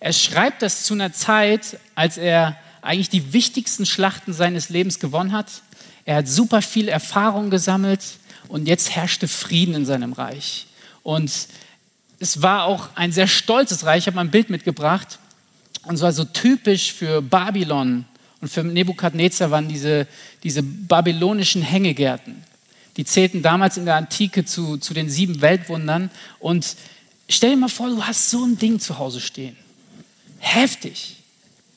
Er 0.00 0.12
schreibt 0.12 0.62
das 0.62 0.84
zu 0.84 0.94
einer 0.94 1.12
Zeit, 1.12 1.78
als 1.94 2.16
er 2.16 2.56
eigentlich 2.82 3.08
die 3.08 3.32
wichtigsten 3.32 3.86
Schlachten 3.86 4.32
seines 4.32 4.68
Lebens 4.68 4.98
gewonnen 4.98 5.32
hat. 5.32 5.46
Er 6.04 6.16
hat 6.16 6.28
super 6.28 6.60
viel 6.60 6.88
Erfahrung 6.88 7.48
gesammelt 7.48 8.02
und 8.48 8.66
jetzt 8.66 8.94
herrschte 8.94 9.28
Frieden 9.28 9.74
in 9.74 9.86
seinem 9.86 10.12
Reich. 10.12 10.66
Und 11.02 11.30
es 12.18 12.42
war 12.42 12.64
auch 12.64 12.88
ein 12.94 13.12
sehr 13.12 13.26
stolzes 13.26 13.84
Reich. 13.84 13.98
Ich 13.98 14.06
habe 14.06 14.16
mal 14.16 14.22
ein 14.22 14.30
Bild 14.30 14.50
mitgebracht. 14.50 15.18
Und 15.84 15.98
zwar 15.98 16.12
so 16.12 16.24
typisch 16.24 16.92
für 16.92 17.20
Babylon 17.20 18.06
und 18.40 18.48
für 18.48 18.64
Nebukadnezar 18.64 19.50
waren 19.50 19.68
diese, 19.68 20.06
diese 20.42 20.62
babylonischen 20.62 21.62
Hängegärten. 21.62 22.42
Die 22.96 23.04
zählten 23.04 23.42
damals 23.42 23.76
in 23.76 23.84
der 23.84 23.96
Antike 23.96 24.44
zu, 24.44 24.78
zu 24.78 24.94
den 24.94 25.10
sieben 25.10 25.40
Weltwundern. 25.40 26.10
Und 26.38 26.76
stell 27.28 27.50
dir 27.50 27.56
mal 27.56 27.68
vor, 27.68 27.88
du 27.88 28.02
hast 28.02 28.30
so 28.30 28.44
ein 28.44 28.56
Ding 28.56 28.80
zu 28.80 28.98
Hause 28.98 29.20
stehen 29.20 29.56
heftig. 30.44 31.16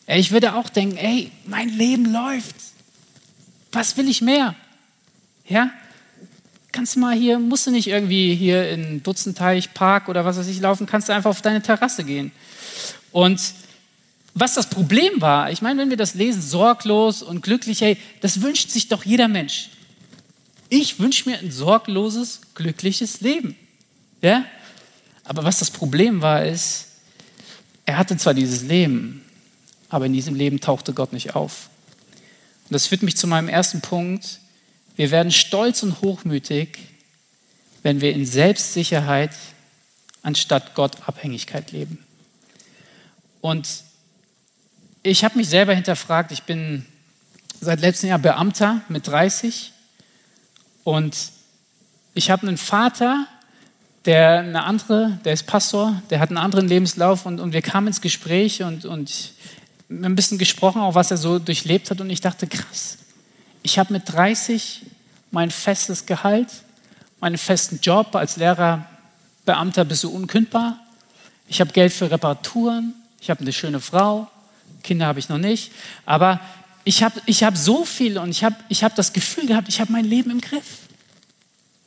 Ich 0.07 0.31
würde 0.31 0.55
auch 0.55 0.69
denken, 0.69 0.97
ey, 0.97 1.31
mein 1.45 1.69
Leben 1.69 2.11
läuft. 2.11 2.55
Was 3.71 3.97
will 3.97 4.07
ich 4.07 4.21
mehr? 4.21 4.55
Ja? 5.47 5.71
Kannst 6.77 6.95
du 6.95 6.99
mal 6.99 7.17
hier, 7.17 7.39
musst 7.39 7.65
du 7.65 7.71
nicht 7.71 7.87
irgendwie 7.87 8.35
hier 8.35 8.69
in 8.69 9.01
Dutzendteich, 9.01 9.73
Park 9.73 10.09
oder 10.09 10.25
was 10.25 10.37
weiß 10.37 10.45
ich 10.45 10.59
laufen, 10.59 10.85
kannst 10.85 11.09
du 11.09 11.13
einfach 11.13 11.31
auf 11.31 11.41
deine 11.41 11.63
Terrasse 11.63 12.03
gehen. 12.03 12.31
Und 13.11 13.41
was 14.35 14.53
das 14.53 14.69
Problem 14.69 15.19
war, 15.19 15.51
ich 15.51 15.63
meine, 15.63 15.81
wenn 15.81 15.89
wir 15.89 15.97
das 15.97 16.13
lesen, 16.13 16.39
sorglos 16.39 17.23
und 17.23 17.41
glücklich, 17.41 17.81
hey, 17.81 17.97
das 18.21 18.43
wünscht 18.43 18.69
sich 18.69 18.89
doch 18.89 19.03
jeder 19.05 19.27
Mensch. 19.27 19.71
Ich 20.69 20.99
wünsche 20.99 21.27
mir 21.27 21.39
ein 21.39 21.49
sorgloses, 21.49 22.41
glückliches 22.53 23.21
Leben. 23.21 23.55
Ja? 24.21 24.45
Aber 25.23 25.43
was 25.43 25.57
das 25.57 25.71
Problem 25.71 26.21
war, 26.21 26.45
ist, 26.45 26.89
er 27.87 27.97
hatte 27.97 28.17
zwar 28.17 28.35
dieses 28.35 28.61
Leben, 28.61 29.25
aber 29.89 30.05
in 30.05 30.13
diesem 30.13 30.35
Leben 30.35 30.59
tauchte 30.59 30.93
Gott 30.93 31.11
nicht 31.11 31.35
auf. 31.35 31.69
Und 32.69 32.75
das 32.75 32.85
führt 32.85 33.01
mich 33.01 33.17
zu 33.17 33.25
meinem 33.25 33.49
ersten 33.49 33.81
Punkt. 33.81 34.41
Wir 34.97 35.11
werden 35.11 35.31
stolz 35.31 35.83
und 35.83 36.01
hochmütig, 36.01 36.79
wenn 37.83 38.01
wir 38.01 38.13
in 38.13 38.25
Selbstsicherheit 38.25 39.29
anstatt 40.23 40.73
Gott 40.73 41.07
Abhängigkeit 41.07 41.71
leben. 41.71 42.03
Und 43.39 43.83
ich 45.03 45.23
habe 45.23 45.37
mich 45.37 45.47
selber 45.47 45.75
hinterfragt, 45.75 46.31
ich 46.31 46.43
bin 46.43 46.83
seit 47.61 47.79
letztem 47.79 48.09
Jahr 48.09 48.17
Beamter 48.17 48.81
mit 48.89 49.07
30 49.07 49.71
und 50.83 51.15
ich 52.15 52.31
habe 52.31 52.47
einen 52.47 52.57
Vater, 52.57 53.27
der 54.05 54.39
eine 54.39 54.63
andere, 54.63 55.19
der 55.23 55.33
ist 55.33 55.45
Pastor, 55.45 56.01
der 56.09 56.19
hat 56.19 56.29
einen 56.29 56.39
anderen 56.39 56.67
Lebenslauf 56.67 57.27
und, 57.27 57.39
und 57.39 57.53
wir 57.53 57.61
kamen 57.61 57.87
ins 57.87 58.01
Gespräch 58.01 58.63
und, 58.63 58.85
und 58.85 59.33
ein 59.91 60.15
bisschen 60.15 60.39
gesprochen, 60.39 60.81
auch 60.81 60.95
was 60.95 61.11
er 61.11 61.17
so 61.17 61.37
durchlebt 61.37 61.91
hat 61.91 62.01
und 62.01 62.09
ich 62.09 62.21
dachte, 62.21 62.47
krass, 62.47 62.97
ich 63.67 63.77
habe 63.77 63.91
mit 63.91 64.03
30 64.05 64.83
mein 65.31 65.51
festes 65.51 66.05
Gehalt, 66.05 66.47
meinen 67.19 67.37
festen 67.37 67.81
Job. 67.81 68.15
Als 68.15 68.37
Lehrer, 68.37 68.85
Beamter 69.43 69.83
bist 69.83 70.05
du 70.05 70.09
unkündbar, 70.09 70.79
ich 71.49 71.59
habe 71.59 71.73
Geld 71.73 71.91
für 71.91 72.09
Reparaturen, 72.09 72.93
ich 73.19 73.29
habe 73.29 73.41
eine 73.41 73.51
schöne 73.51 73.81
Frau, 73.81 74.31
Kinder 74.83 75.05
habe 75.05 75.19
ich 75.19 75.27
noch 75.27 75.37
nicht, 75.37 75.73
aber 76.05 76.39
ich 76.85 77.03
habe 77.03 77.21
ich 77.25 77.43
hab 77.43 77.57
so 77.57 77.83
viel 77.83 78.17
und 78.17 78.29
ich 78.29 78.45
habe 78.45 78.55
ich 78.69 78.85
hab 78.85 78.95
das 78.95 79.11
Gefühl 79.11 79.47
gehabt, 79.47 79.67
ich 79.67 79.81
habe 79.81 79.91
mein 79.91 80.05
Leben 80.05 80.31
im 80.31 80.39
Griff. 80.39 80.87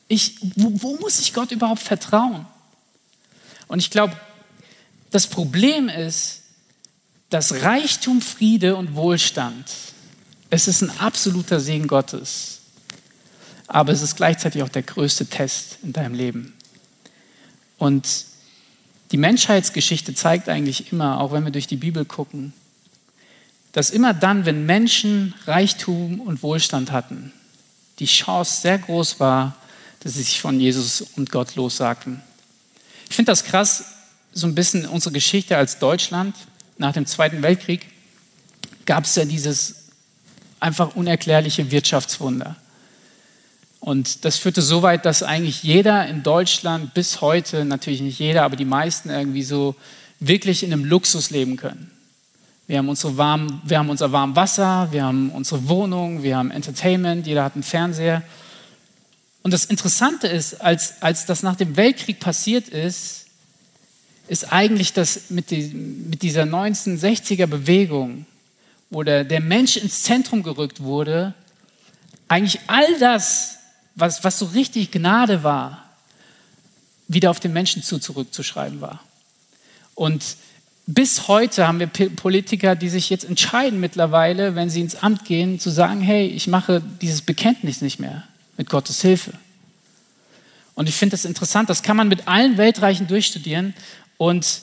Ich, 0.07 0.37
wo, 0.57 0.71
wo 0.83 0.97
muss 0.97 1.19
ich 1.19 1.33
Gott 1.33 1.51
überhaupt 1.51 1.81
vertrauen? 1.81 2.45
Und 3.69 3.79
ich 3.79 3.89
glaube, 3.89 4.15
das 5.11 5.27
Problem 5.27 5.89
ist, 5.89 6.43
dass 7.31 7.63
Reichtum, 7.63 8.21
Friede 8.21 8.77
und 8.77 8.95
Wohlstand, 8.95 9.65
es 10.51 10.67
ist 10.67 10.83
ein 10.83 10.91
absoluter 10.99 11.61
Segen 11.61 11.87
Gottes, 11.87 12.61
aber 13.69 13.93
es 13.93 14.03
ist 14.03 14.17
gleichzeitig 14.17 14.63
auch 14.63 14.69
der 14.69 14.83
größte 14.83 15.27
Test 15.27 15.79
in 15.83 15.93
deinem 15.93 16.15
Leben. 16.15 16.53
Und 17.79 18.27
die 19.13 19.17
Menschheitsgeschichte 19.17 20.15
zeigt 20.15 20.49
eigentlich 20.49 20.93
immer, 20.93 21.21
auch 21.21 21.33
wenn 21.33 21.45
wir 21.45 21.53
durch 21.53 21.69
die 21.69 21.77
Bibel 21.77 22.05
gucken, 22.05 22.53
dass 23.73 23.91
immer 23.91 24.13
dann, 24.13 24.45
wenn 24.45 24.67
Menschen 24.67 25.35
Reichtum 25.47 26.21
und 26.21 26.43
Wohlstand 26.43 26.91
hatten, 26.91 27.33
die 28.01 28.07
Chance 28.07 28.63
sehr 28.63 28.79
groß 28.79 29.21
war, 29.21 29.57
dass 30.01 30.15
sie 30.15 30.23
sich 30.23 30.41
von 30.41 30.59
Jesus 30.59 31.03
und 31.17 31.31
Gott 31.31 31.55
lossagten. 31.55 32.21
Ich 33.09 33.15
finde 33.15 33.31
das 33.31 33.45
krass, 33.45 33.85
so 34.33 34.47
ein 34.47 34.55
bisschen 34.55 34.87
unsere 34.87 35.13
Geschichte 35.13 35.57
als 35.57 35.79
Deutschland 35.79 36.35
nach 36.79 36.93
dem 36.93 37.07
Zweiten 37.07 37.43
Weltkrieg 37.43 37.87
gab 38.87 39.05
es 39.05 39.15
ja 39.15 39.25
dieses 39.25 39.80
einfach 40.61 40.95
unerklärliche 40.95 41.71
Wirtschaftswunder. 41.71 42.57
Und 43.81 44.27
das 44.27 44.37
führte 44.37 44.61
so 44.61 44.83
weit, 44.83 45.07
dass 45.07 45.23
eigentlich 45.23 45.63
jeder 45.63 46.07
in 46.07 46.23
Deutschland 46.23 46.93
bis 46.93 47.23
heute, 47.23 47.65
natürlich 47.65 48.03
nicht 48.03 48.19
jeder, 48.19 48.43
aber 48.43 48.57
die 48.57 48.67
meisten 48.67 49.09
irgendwie 49.09 49.43
so 49.43 49.75
wirklich 50.21 50.63
in 50.63 50.73
einem 50.73 50.85
Luxus 50.85 51.31
leben 51.31 51.57
können. 51.57 51.91
Wir 52.67 52.79
haben, 52.79 52.89
unsere 52.89 53.17
warm, 53.17 53.63
wir 53.65 53.79
haben 53.79 53.91
unser 53.91 54.13
warmes 54.13 54.37
Wasser, 54.37 54.89
wir 54.93 55.03
haben 55.03 55.31
unsere 55.31 55.67
Wohnung, 55.67 56.23
wir 56.23 56.37
haben 56.37 56.51
Entertainment, 56.51 57.27
jeder 57.27 57.43
hat 57.43 57.55
einen 57.55 57.65
Fernseher. 57.65 58.23
Und 59.43 59.53
das 59.53 59.65
Interessante 59.65 60.29
ist, 60.29 60.61
als, 60.61 61.03
als 61.03 61.27
das 61.27 61.43
nach 61.43 61.57
dem 61.57 61.77
Weltkrieg 61.77 62.21
passiert 62.21 62.69
ist, 62.69 63.27
ist 64.29 64.53
eigentlich 64.53 64.93
das 64.93 65.31
mit, 65.31 65.51
die, 65.51 65.63
mit 65.75 66.23
dieser 66.23 66.43
1960er 66.43 67.47
Bewegung, 67.47 68.27
wo 68.91 69.03
der, 69.03 69.25
der 69.25 69.41
Mensch 69.41 69.77
ins 69.77 70.03
Zentrum 70.03 70.43
gerückt 70.43 70.83
wurde, 70.83 71.35
eigentlich 72.29 72.61
all 72.67 72.99
das, 72.99 73.59
was, 73.95 74.23
was 74.25 74.39
so 74.39 74.47
richtig 74.47 74.91
Gnade 74.91 75.43
war, 75.43 75.85
wieder 77.09 77.31
auf 77.31 77.41
den 77.41 77.53
Menschen 77.53 77.83
zu 77.83 77.99
zurückzuschreiben 77.99 78.81
war. 78.81 79.01
Und 79.95 80.37
bis 80.87 81.29
heute 81.29 81.67
haben 81.67 81.79
wir 81.79 81.87
Politiker, 81.87 82.75
die 82.75 82.89
sich 82.89 83.11
jetzt 83.11 83.25
entscheiden 83.25 83.81
mittlerweile, 83.81 84.55
wenn 84.57 84.71
sie 84.71 84.81
ins 84.81 84.97
Amt 84.97 85.25
gehen, 85.25 85.61
zu 85.61 85.71
sagen, 85.71 86.01
hey, 86.01 86.27
ich 86.27 86.47
mache 86.49 86.83
dieses 87.01 87.23
Bekenntnis 87.23 87.81
nicht 87.81 88.01
mehr 88.01 88.25
mit 88.57 88.69
Gottes 88.69 89.01
Hilfe. 89.03 89.33
Und 90.75 90.89
ich 90.89 90.95
finde 90.95 91.13
das 91.13 91.25
interessant, 91.25 91.69
das 91.69 91.83
kann 91.83 91.97
man 91.97 92.09
mit 92.09 92.27
allen 92.27 92.57
Weltreichen 92.57 93.07
durchstudieren. 93.07 93.75
Und 94.17 94.63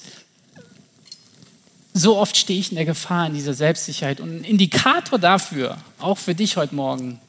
So 1.97 2.15
oft 2.15 2.37
stehe 2.37 2.59
ich 2.59 2.69
in 2.69 2.75
der 2.75 2.85
Gefahr 2.85 3.25
in 3.25 3.33
dieser 3.33 3.55
Selbstsicherheit. 3.55 4.19
Und 4.19 4.41
ein 4.41 4.43
Indikator 4.43 5.17
dafür, 5.17 5.77
auch 5.97 6.19
für 6.19 6.35
dich 6.35 6.55
heute 6.55 6.75
Morgen, 6.75 7.19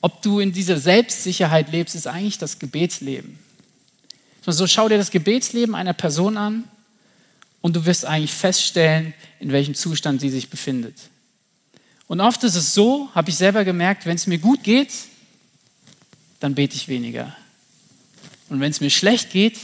ob 0.00 0.22
du 0.22 0.38
in 0.38 0.52
dieser 0.52 0.78
Selbstsicherheit 0.78 1.72
lebst, 1.72 1.96
ist 1.96 2.06
eigentlich 2.06 2.38
das 2.38 2.60
Gebetsleben. 2.60 3.36
So 4.46 4.68
schau 4.68 4.88
dir 4.88 4.96
das 4.96 5.10
Gebetsleben 5.10 5.74
einer 5.74 5.92
Person 5.92 6.36
an 6.36 6.64
und 7.62 7.74
du 7.74 7.84
wirst 7.84 8.04
eigentlich 8.04 8.32
feststellen, 8.32 9.12
in 9.40 9.50
welchem 9.50 9.74
Zustand 9.74 10.20
sie 10.20 10.30
sich 10.30 10.50
befindet. 10.50 10.94
Und 12.06 12.20
oft 12.20 12.44
ist 12.44 12.54
es 12.54 12.74
so, 12.74 13.08
habe 13.12 13.30
ich 13.30 13.36
selber 13.36 13.64
gemerkt, 13.64 14.06
wenn 14.06 14.14
es 14.14 14.28
mir 14.28 14.38
gut 14.38 14.62
geht, 14.62 14.92
dann 16.38 16.54
bete 16.54 16.76
ich 16.76 16.86
weniger. 16.86 17.36
Und 18.50 18.60
wenn 18.60 18.70
es 18.70 18.80
mir 18.80 18.90
schlecht 18.90 19.30
geht, 19.30 19.58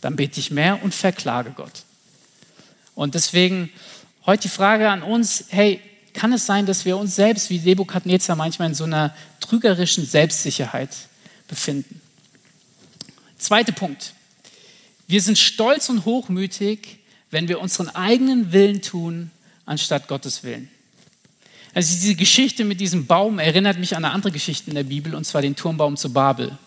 dann 0.00 0.16
bete 0.16 0.40
ich 0.40 0.50
mehr 0.50 0.82
und 0.82 0.92
verklage 0.92 1.52
Gott. 1.52 1.84
Und 3.00 3.14
deswegen 3.14 3.70
heute 4.26 4.42
die 4.42 4.48
Frage 4.50 4.90
an 4.90 5.02
uns, 5.02 5.46
hey, 5.48 5.80
kann 6.12 6.34
es 6.34 6.44
sein, 6.44 6.66
dass 6.66 6.84
wir 6.84 6.98
uns 6.98 7.16
selbst 7.16 7.48
wie 7.48 7.58
Nebukadnezar 7.58 8.36
manchmal 8.36 8.68
in 8.68 8.74
so 8.74 8.84
einer 8.84 9.16
trügerischen 9.40 10.04
Selbstsicherheit 10.04 10.90
befinden? 11.48 12.02
Zweiter 13.38 13.72
Punkt. 13.72 14.12
Wir 15.08 15.22
sind 15.22 15.38
stolz 15.38 15.88
und 15.88 16.04
hochmütig, 16.04 16.98
wenn 17.30 17.48
wir 17.48 17.62
unseren 17.62 17.88
eigenen 17.88 18.52
Willen 18.52 18.82
tun, 18.82 19.30
anstatt 19.64 20.06
Gottes 20.06 20.44
Willen. 20.44 20.68
Also 21.72 21.94
diese 21.94 22.16
Geschichte 22.16 22.66
mit 22.66 22.80
diesem 22.80 23.06
Baum 23.06 23.38
erinnert 23.38 23.78
mich 23.78 23.96
an 23.96 24.04
eine 24.04 24.12
andere 24.12 24.30
Geschichte 24.30 24.68
in 24.68 24.74
der 24.74 24.84
Bibel, 24.84 25.14
und 25.14 25.24
zwar 25.24 25.40
den 25.40 25.56
Turmbaum 25.56 25.96
zu 25.96 26.12
Babel. 26.12 26.58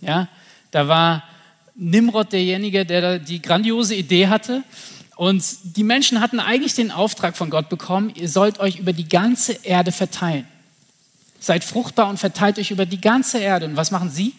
Ja, 0.00 0.26
da 0.72 0.88
war 0.88 1.22
Nimrod 1.76 2.32
derjenige, 2.32 2.84
der 2.84 3.20
die 3.20 3.40
grandiose 3.40 3.94
Idee 3.94 4.26
hatte. 4.26 4.64
Und 5.20 5.44
die 5.76 5.84
Menschen 5.84 6.22
hatten 6.22 6.40
eigentlich 6.40 6.72
den 6.72 6.90
Auftrag 6.90 7.36
von 7.36 7.50
Gott 7.50 7.68
bekommen, 7.68 8.10
ihr 8.14 8.26
sollt 8.26 8.58
euch 8.58 8.78
über 8.78 8.94
die 8.94 9.06
ganze 9.06 9.52
Erde 9.52 9.92
verteilen. 9.92 10.48
Seid 11.38 11.62
fruchtbar 11.62 12.08
und 12.08 12.16
verteilt 12.16 12.58
euch 12.58 12.70
über 12.70 12.86
die 12.86 13.02
ganze 13.02 13.36
Erde. 13.36 13.66
Und 13.66 13.76
was 13.76 13.90
machen 13.90 14.08
sie? 14.08 14.32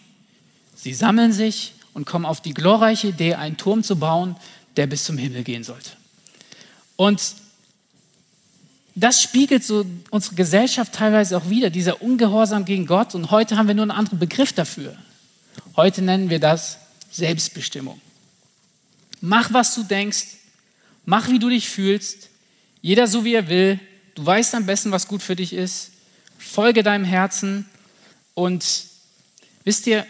Sie 0.74 0.92
sammeln 0.92 1.32
sich 1.32 1.74
und 1.94 2.04
kommen 2.04 2.26
auf 2.26 2.40
die 2.40 2.52
glorreiche 2.52 3.06
Idee, 3.06 3.36
einen 3.36 3.56
Turm 3.56 3.84
zu 3.84 3.94
bauen, 3.94 4.34
der 4.76 4.88
bis 4.88 5.04
zum 5.04 5.18
Himmel 5.18 5.44
gehen 5.44 5.62
sollte. 5.62 5.90
Und 6.96 7.36
das 8.96 9.22
spiegelt 9.22 9.62
so 9.62 9.86
unsere 10.10 10.34
Gesellschaft 10.34 10.94
teilweise 10.94 11.36
auch 11.36 11.48
wieder, 11.48 11.70
dieser 11.70 12.02
Ungehorsam 12.02 12.64
gegen 12.64 12.86
Gott. 12.86 13.14
Und 13.14 13.30
heute 13.30 13.56
haben 13.56 13.68
wir 13.68 13.76
nur 13.76 13.84
einen 13.84 13.92
anderen 13.92 14.18
Begriff 14.18 14.52
dafür. 14.52 14.96
Heute 15.76 16.02
nennen 16.02 16.28
wir 16.28 16.40
das 16.40 16.78
Selbstbestimmung. 17.12 18.00
Mach, 19.20 19.52
was 19.52 19.76
du 19.76 19.84
denkst, 19.84 20.41
mach, 21.04 21.28
wie 21.28 21.38
du 21.38 21.48
dich 21.48 21.68
fühlst, 21.68 22.28
jeder 22.80 23.06
so, 23.06 23.24
wie 23.24 23.34
er 23.34 23.48
will. 23.48 23.78
Du 24.14 24.26
weißt 24.26 24.54
am 24.54 24.66
besten, 24.66 24.90
was 24.90 25.08
gut 25.08 25.22
für 25.22 25.36
dich 25.36 25.52
ist. 25.52 25.92
Folge 26.38 26.82
deinem 26.82 27.04
Herzen. 27.04 27.66
Und 28.34 28.64
wisst 29.64 29.86
ihr, 29.86 30.06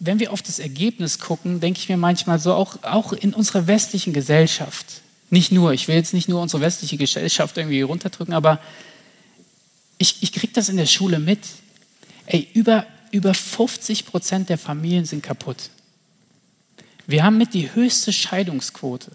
wenn 0.00 0.18
wir 0.18 0.32
auf 0.32 0.42
das 0.42 0.58
Ergebnis 0.58 1.18
gucken, 1.18 1.60
denke 1.60 1.78
ich 1.78 1.88
mir 1.88 1.96
manchmal 1.96 2.38
so, 2.38 2.54
auch, 2.54 2.82
auch 2.82 3.12
in 3.12 3.34
unserer 3.34 3.66
westlichen 3.66 4.12
Gesellschaft, 4.12 5.02
nicht 5.28 5.52
nur, 5.52 5.72
ich 5.72 5.86
will 5.86 5.94
jetzt 5.94 6.12
nicht 6.12 6.28
nur 6.28 6.42
unsere 6.42 6.60
westliche 6.60 6.96
Gesellschaft 6.96 7.56
irgendwie 7.56 7.82
runterdrücken, 7.82 8.34
aber 8.34 8.60
ich, 9.98 10.22
ich 10.22 10.32
kriege 10.32 10.52
das 10.52 10.68
in 10.68 10.76
der 10.76 10.86
Schule 10.86 11.20
mit. 11.20 11.40
Ey, 12.26 12.48
über, 12.54 12.86
über 13.12 13.34
50 13.34 14.06
Prozent 14.06 14.48
der 14.48 14.58
Familien 14.58 15.04
sind 15.04 15.22
kaputt. 15.22 15.70
Wir 17.06 17.22
haben 17.22 17.38
mit 17.38 17.54
die 17.54 17.74
höchste 17.74 18.12
Scheidungsquote. 18.12 19.12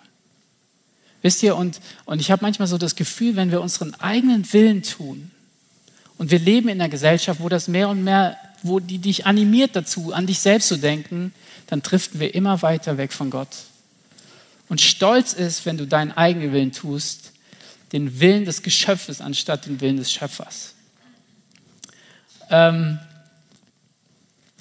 Wisst 1.25 1.41
ihr, 1.41 1.55
und, 1.55 1.81
und 2.05 2.21
ich 2.21 2.29
habe 2.29 2.43
manchmal 2.43 2.67
so 2.67 2.77
das 2.77 2.95
Gefühl, 2.95 3.35
wenn 3.35 3.49
wir 3.49 3.59
unseren 3.59 3.95
eigenen 3.95 4.53
Willen 4.53 4.83
tun 4.83 5.31
und 6.19 6.29
wir 6.29 6.37
leben 6.37 6.69
in 6.69 6.79
einer 6.79 6.87
Gesellschaft, 6.87 7.39
wo 7.39 7.49
das 7.49 7.67
mehr 7.67 7.89
und 7.89 8.03
mehr, 8.03 8.37
wo 8.61 8.79
die 8.79 8.99
dich 8.99 9.25
animiert 9.25 9.75
dazu, 9.75 10.13
an 10.13 10.27
dich 10.27 10.37
selbst 10.37 10.67
zu 10.67 10.77
denken, 10.77 11.33
dann 11.65 11.81
driften 11.81 12.19
wir 12.19 12.35
immer 12.35 12.61
weiter 12.61 12.99
weg 12.99 13.11
von 13.11 13.31
Gott 13.31 13.49
und 14.69 14.81
stolz 14.81 15.33
ist, 15.33 15.65
wenn 15.65 15.79
du 15.79 15.87
deinen 15.87 16.11
eigenen 16.11 16.53
Willen 16.53 16.71
tust, 16.71 17.31
den 17.91 18.19
Willen 18.19 18.45
des 18.45 18.61
Geschöpfes 18.61 19.19
anstatt 19.19 19.65
den 19.65 19.81
Willen 19.81 19.97
des 19.97 20.11
Schöpfers. 20.11 20.75
Ähm, 22.51 22.99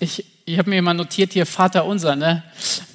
ich 0.00 0.24
ich 0.46 0.56
habe 0.56 0.70
mir 0.70 0.78
immer 0.78 0.94
notiert 0.94 1.34
hier 1.34 1.44
Vater 1.44 1.84
unser. 1.84 2.16
Ne? 2.16 2.42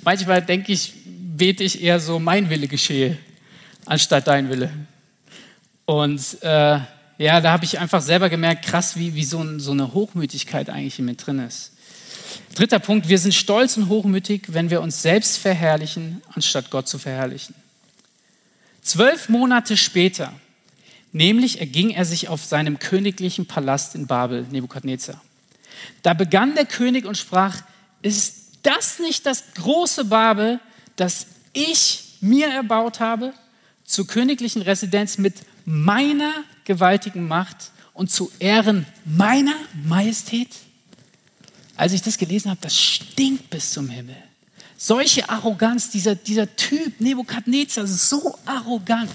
Manchmal 0.04 0.44
denke 0.44 0.72
ich, 0.72 0.92
bete 1.06 1.64
ich 1.64 1.84
eher 1.84 2.00
so, 2.00 2.18
mein 2.18 2.50
Wille 2.50 2.68
geschehe, 2.68 3.18
anstatt 3.90 4.28
dein 4.28 4.50
Wille. 4.50 4.72
Und 5.86 6.42
äh, 6.44 6.80
ja, 7.18 7.42
da 7.42 7.52
habe 7.52 7.66
ich 7.66 7.80
einfach 7.80 8.02
selber 8.02 8.30
gemerkt, 8.30 8.66
krass, 8.66 8.96
wie, 8.96 9.16
wie 9.16 9.24
so, 9.24 9.42
ein, 9.42 9.60
so 9.60 9.72
eine 9.72 9.94
Hochmütigkeit 9.94 10.70
eigentlich 10.70 11.00
in 11.00 11.06
mir 11.06 11.16
drin 11.16 11.40
ist. 11.40 11.74
Dritter 12.54 12.80
Punkt, 12.80 13.10
wir 13.10 13.18
sind 13.18 13.34
stolz 13.34 13.76
und 13.78 13.90
hochmütig, 13.90 14.44
wenn 14.50 14.70
wir 14.70 14.82
uns 14.82 15.02
selbst 15.02 15.38
verherrlichen, 15.38 16.22
anstatt 16.36 16.70
Gott 16.70 16.88
zu 16.88 17.00
verherrlichen. 17.00 17.56
Zwölf 18.84 19.28
Monate 19.28 19.76
später, 19.76 20.34
nämlich 21.12 21.60
erging 21.60 21.90
er 21.90 22.06
sich 22.06 22.30
auf 22.30 22.46
seinem 22.46 22.78
königlichen 22.78 23.48
Palast 23.48 23.96
in 23.96 24.06
Babel, 24.06 24.46
Nebukadnezar. 24.52 25.20
Da 26.04 26.14
begann 26.14 26.54
der 26.54 26.66
König 26.66 27.06
und 27.06 27.18
sprach, 27.18 27.58
ist 28.04 28.36
das 28.62 29.00
nicht 29.00 29.26
das 29.26 29.44
große 29.56 30.06
Babel, 30.06 30.60
das 30.96 31.26
ich 31.54 32.18
mir 32.22 32.50
erbaut 32.50 33.00
habe, 33.00 33.34
zur 33.90 34.08
königlichen 34.08 34.62
Residenz 34.62 35.18
mit 35.18 35.36
meiner 35.66 36.32
gewaltigen 36.64 37.28
Macht 37.28 37.72
und 37.94 38.12
zu 38.12 38.32
Ehren 38.40 38.86
meiner 39.06 39.56
Majestät? 39.86 40.50
als 41.80 41.94
ich 41.94 42.02
das 42.02 42.18
gelesen 42.18 42.52
habe, 42.52 42.60
das 42.60 42.78
stinkt 42.78 43.50
bis 43.50 43.72
zum 43.72 43.88
Himmel. 43.88 44.18
Solche 44.78 45.30
Arroganz, 45.30 45.90
dieser, 45.90 46.14
dieser 46.14 46.54
Typ, 46.58 47.00
Nebukadnezar, 47.00 47.88
so 47.88 48.38
arrogant. 48.46 49.10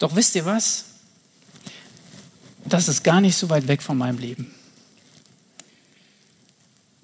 Doch 0.00 0.16
wisst 0.16 0.34
ihr 0.34 0.44
was? 0.44 0.86
Das 2.64 2.88
ist 2.88 3.04
gar 3.04 3.20
nicht 3.20 3.36
so 3.36 3.48
weit 3.48 3.68
weg 3.68 3.82
von 3.82 3.96
meinem 3.96 4.18
Leben. 4.18 4.52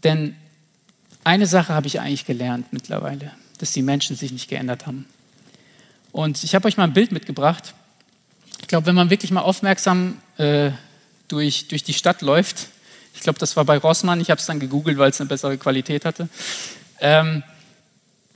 Denn 0.02 0.34
eine 1.22 1.46
Sache 1.46 1.74
habe 1.74 1.86
ich 1.86 2.00
eigentlich 2.00 2.26
gelernt 2.26 2.72
mittlerweile, 2.72 3.30
dass 3.58 3.72
die 3.72 3.82
Menschen 3.82 4.16
sich 4.16 4.32
nicht 4.32 4.48
geändert 4.48 4.86
haben. 4.86 5.06
Und 6.12 6.42
ich 6.44 6.54
habe 6.54 6.66
euch 6.66 6.76
mal 6.76 6.84
ein 6.84 6.92
Bild 6.92 7.12
mitgebracht. 7.12 7.74
Ich 8.60 8.68
glaube, 8.68 8.86
wenn 8.86 8.94
man 8.94 9.10
wirklich 9.10 9.30
mal 9.30 9.42
aufmerksam 9.42 10.20
äh, 10.38 10.70
durch, 11.28 11.68
durch 11.68 11.84
die 11.84 11.94
Stadt 11.94 12.22
läuft. 12.22 12.68
Ich 13.14 13.20
glaube, 13.20 13.38
das 13.38 13.56
war 13.56 13.64
bei 13.64 13.76
Rossmann. 13.76 14.20
Ich 14.20 14.30
habe 14.30 14.40
es 14.40 14.46
dann 14.46 14.60
gegoogelt, 14.60 14.98
weil 14.98 15.10
es 15.10 15.20
eine 15.20 15.28
bessere 15.28 15.58
Qualität 15.58 16.04
hatte. 16.04 16.28
Ähm, 17.00 17.42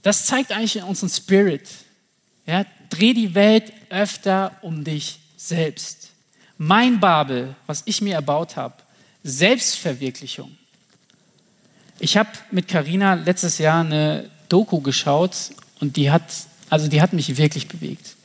das 0.03 0.27
zeigt 0.27 0.53
eigentlich 0.53 0.83
unseren 0.83 1.09
Spirit. 1.09 1.69
Ja, 2.47 2.65
dreh 2.89 3.13
die 3.13 3.35
Welt 3.35 3.73
öfter 3.91 4.57
um 4.63 4.85
dich 4.85 5.21
selbst. 5.37 6.11
Mein 6.59 7.01
Babel, 7.01 7.55
was 7.67 7.83
ich 7.87 8.03
mir 8.03 8.15
erbaut 8.15 8.57
habe, 8.57 8.75
Selbstverwirklichung. 9.23 10.57
Ich 11.99 12.17
habe 12.17 12.31
mit 12.51 12.69
Karina 12.69 13.15
letztes 13.15 13.59
Jahr 13.59 13.85
eine 13.85 14.31
Doku 14.51 14.81
geschaut 14.81 15.37
und 15.81 15.97
die 15.97 16.11
hat, 16.11 16.23
also 16.69 16.89
die 16.89 17.01
hat 17.01 17.13
mich 17.13 17.37
wirklich 17.39 17.69
bewegt. 17.69 18.17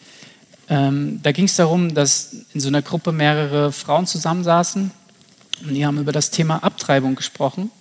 Ähm, 0.67 1.19
da 1.23 1.31
ging 1.31 1.45
es 1.45 1.55
darum, 1.55 1.93
dass 1.93 2.35
in 2.53 2.59
so 2.59 2.67
einer 2.67 2.81
Gruppe 2.81 3.11
mehrere 3.11 3.71
Frauen 3.71 4.07
zusammensaßen 4.07 4.91
und 5.61 5.73
die 5.73 5.85
haben 5.85 5.99
über 5.99 6.11
das 6.11 6.31
Thema 6.31 6.63
Abtreibung 6.63 7.15
gesprochen. 7.15 7.71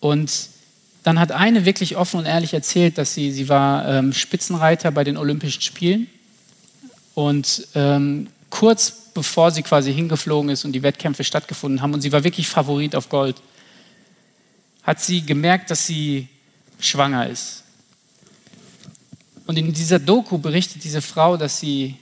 Und 0.00 0.48
dann 1.02 1.18
hat 1.18 1.32
eine 1.32 1.64
wirklich 1.64 1.96
offen 1.96 2.20
und 2.20 2.26
ehrlich 2.26 2.54
erzählt, 2.54 2.98
dass 2.98 3.14
sie, 3.14 3.32
sie 3.32 3.48
war 3.48 3.88
ähm, 3.88 4.12
Spitzenreiter 4.12 4.90
bei 4.90 5.04
den 5.04 5.16
Olympischen 5.16 5.62
Spielen 5.62 6.06
und 7.14 7.66
ähm, 7.74 8.28
kurz 8.50 8.92
bevor 9.14 9.50
sie 9.50 9.62
quasi 9.62 9.94
hingeflogen 9.94 10.50
ist 10.50 10.64
und 10.64 10.72
die 10.72 10.82
Wettkämpfe 10.82 11.24
stattgefunden 11.24 11.80
haben 11.80 11.94
und 11.94 12.00
sie 12.00 12.12
war 12.12 12.24
wirklich 12.24 12.48
Favorit 12.48 12.96
auf 12.96 13.08
Gold, 13.08 13.36
hat 14.82 15.00
sie 15.00 15.22
gemerkt, 15.22 15.70
dass 15.70 15.86
sie 15.86 16.28
schwanger 16.86 17.28
ist 17.28 17.64
und 19.46 19.58
in 19.58 19.72
dieser 19.72 19.98
Doku 19.98 20.38
berichtet 20.38 20.84
diese 20.84 21.02
Frau, 21.02 21.36
dass 21.36 21.60
sie, 21.60 21.96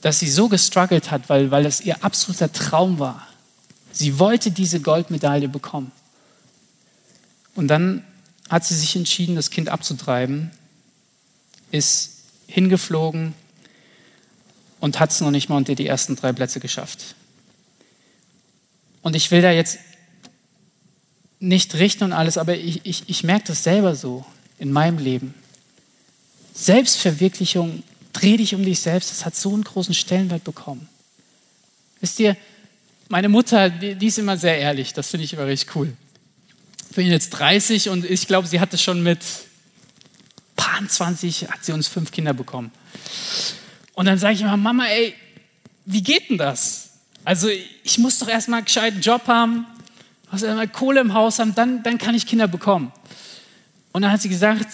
dass 0.00 0.18
sie 0.18 0.30
so 0.30 0.48
gestruggelt 0.48 1.10
hat, 1.10 1.28
weil, 1.28 1.50
weil 1.50 1.64
das 1.64 1.80
ihr 1.80 2.02
absoluter 2.02 2.50
Traum 2.52 2.98
war. 2.98 3.26
Sie 3.92 4.18
wollte 4.18 4.50
diese 4.50 4.80
Goldmedaille 4.80 5.48
bekommen. 5.48 5.92
Und 7.54 7.68
dann 7.68 8.02
hat 8.48 8.64
sie 8.64 8.74
sich 8.74 8.96
entschieden, 8.96 9.36
das 9.36 9.50
Kind 9.50 9.68
abzutreiben, 9.68 10.50
ist 11.70 12.22
hingeflogen 12.46 13.34
und 14.80 15.00
hat 15.00 15.10
es 15.10 15.20
noch 15.20 15.30
nicht 15.30 15.50
mal 15.50 15.56
unter 15.56 15.74
die 15.74 15.86
ersten 15.86 16.16
drei 16.16 16.32
Plätze 16.32 16.60
geschafft. 16.60 17.14
Und 19.02 19.16
ich 19.16 19.30
will 19.30 19.42
da 19.42 19.50
jetzt 19.50 19.78
nicht 21.42 21.74
richten 21.74 22.04
und 22.04 22.12
alles, 22.12 22.38
aber 22.38 22.56
ich, 22.56 22.80
ich, 22.84 23.02
ich 23.08 23.24
merke 23.24 23.46
das 23.48 23.64
selber 23.64 23.96
so 23.96 24.24
in 24.58 24.70
meinem 24.70 24.98
Leben. 24.98 25.34
Selbstverwirklichung, 26.54 27.82
dreh 28.12 28.36
dich 28.36 28.54
um 28.54 28.64
dich 28.64 28.78
selbst, 28.78 29.10
das 29.10 29.24
hat 29.24 29.34
so 29.34 29.52
einen 29.52 29.64
großen 29.64 29.92
Stellenwert 29.92 30.44
bekommen. 30.44 30.88
Wisst 32.00 32.20
ihr, 32.20 32.36
meine 33.08 33.28
Mutter, 33.28 33.70
die, 33.70 34.06
ist 34.06 34.18
immer 34.18 34.36
sehr 34.36 34.56
ehrlich, 34.58 34.92
das 34.92 35.10
finde 35.10 35.24
ich 35.24 35.32
immer 35.32 35.46
richtig 35.46 35.74
cool. 35.74 35.92
Ich 36.90 36.96
bin 36.96 37.08
jetzt 37.08 37.30
30 37.30 37.88
und 37.88 38.04
ich 38.04 38.28
glaube, 38.28 38.46
sie 38.46 38.60
hatte 38.60 38.78
schon 38.78 39.02
mit 39.02 39.18
paar 40.54 40.86
20, 40.86 41.50
hat 41.50 41.64
sie 41.64 41.72
uns 41.72 41.88
fünf 41.88 42.12
Kinder 42.12 42.34
bekommen. 42.34 42.70
Und 43.94 44.06
dann 44.06 44.18
sage 44.18 44.34
ich 44.34 44.42
immer, 44.42 44.56
Mama, 44.56 44.86
ey, 44.86 45.14
wie 45.86 46.02
geht 46.02 46.30
denn 46.30 46.38
das? 46.38 46.90
Also 47.24 47.48
ich 47.82 47.98
muss 47.98 48.18
doch 48.18 48.28
erstmal 48.28 48.58
einen 48.58 48.66
gescheiten 48.66 49.00
Job 49.00 49.26
haben, 49.26 49.66
muss 50.32 50.42
erstmal 50.42 50.68
Kohle 50.68 51.00
im 51.00 51.14
Haus 51.14 51.38
haben, 51.38 51.54
dann, 51.54 51.82
dann 51.82 51.98
kann 51.98 52.14
ich 52.14 52.26
Kinder 52.26 52.48
bekommen. 52.48 52.92
Und 53.92 54.02
dann 54.02 54.10
hat 54.10 54.22
sie 54.22 54.28
gesagt, 54.28 54.66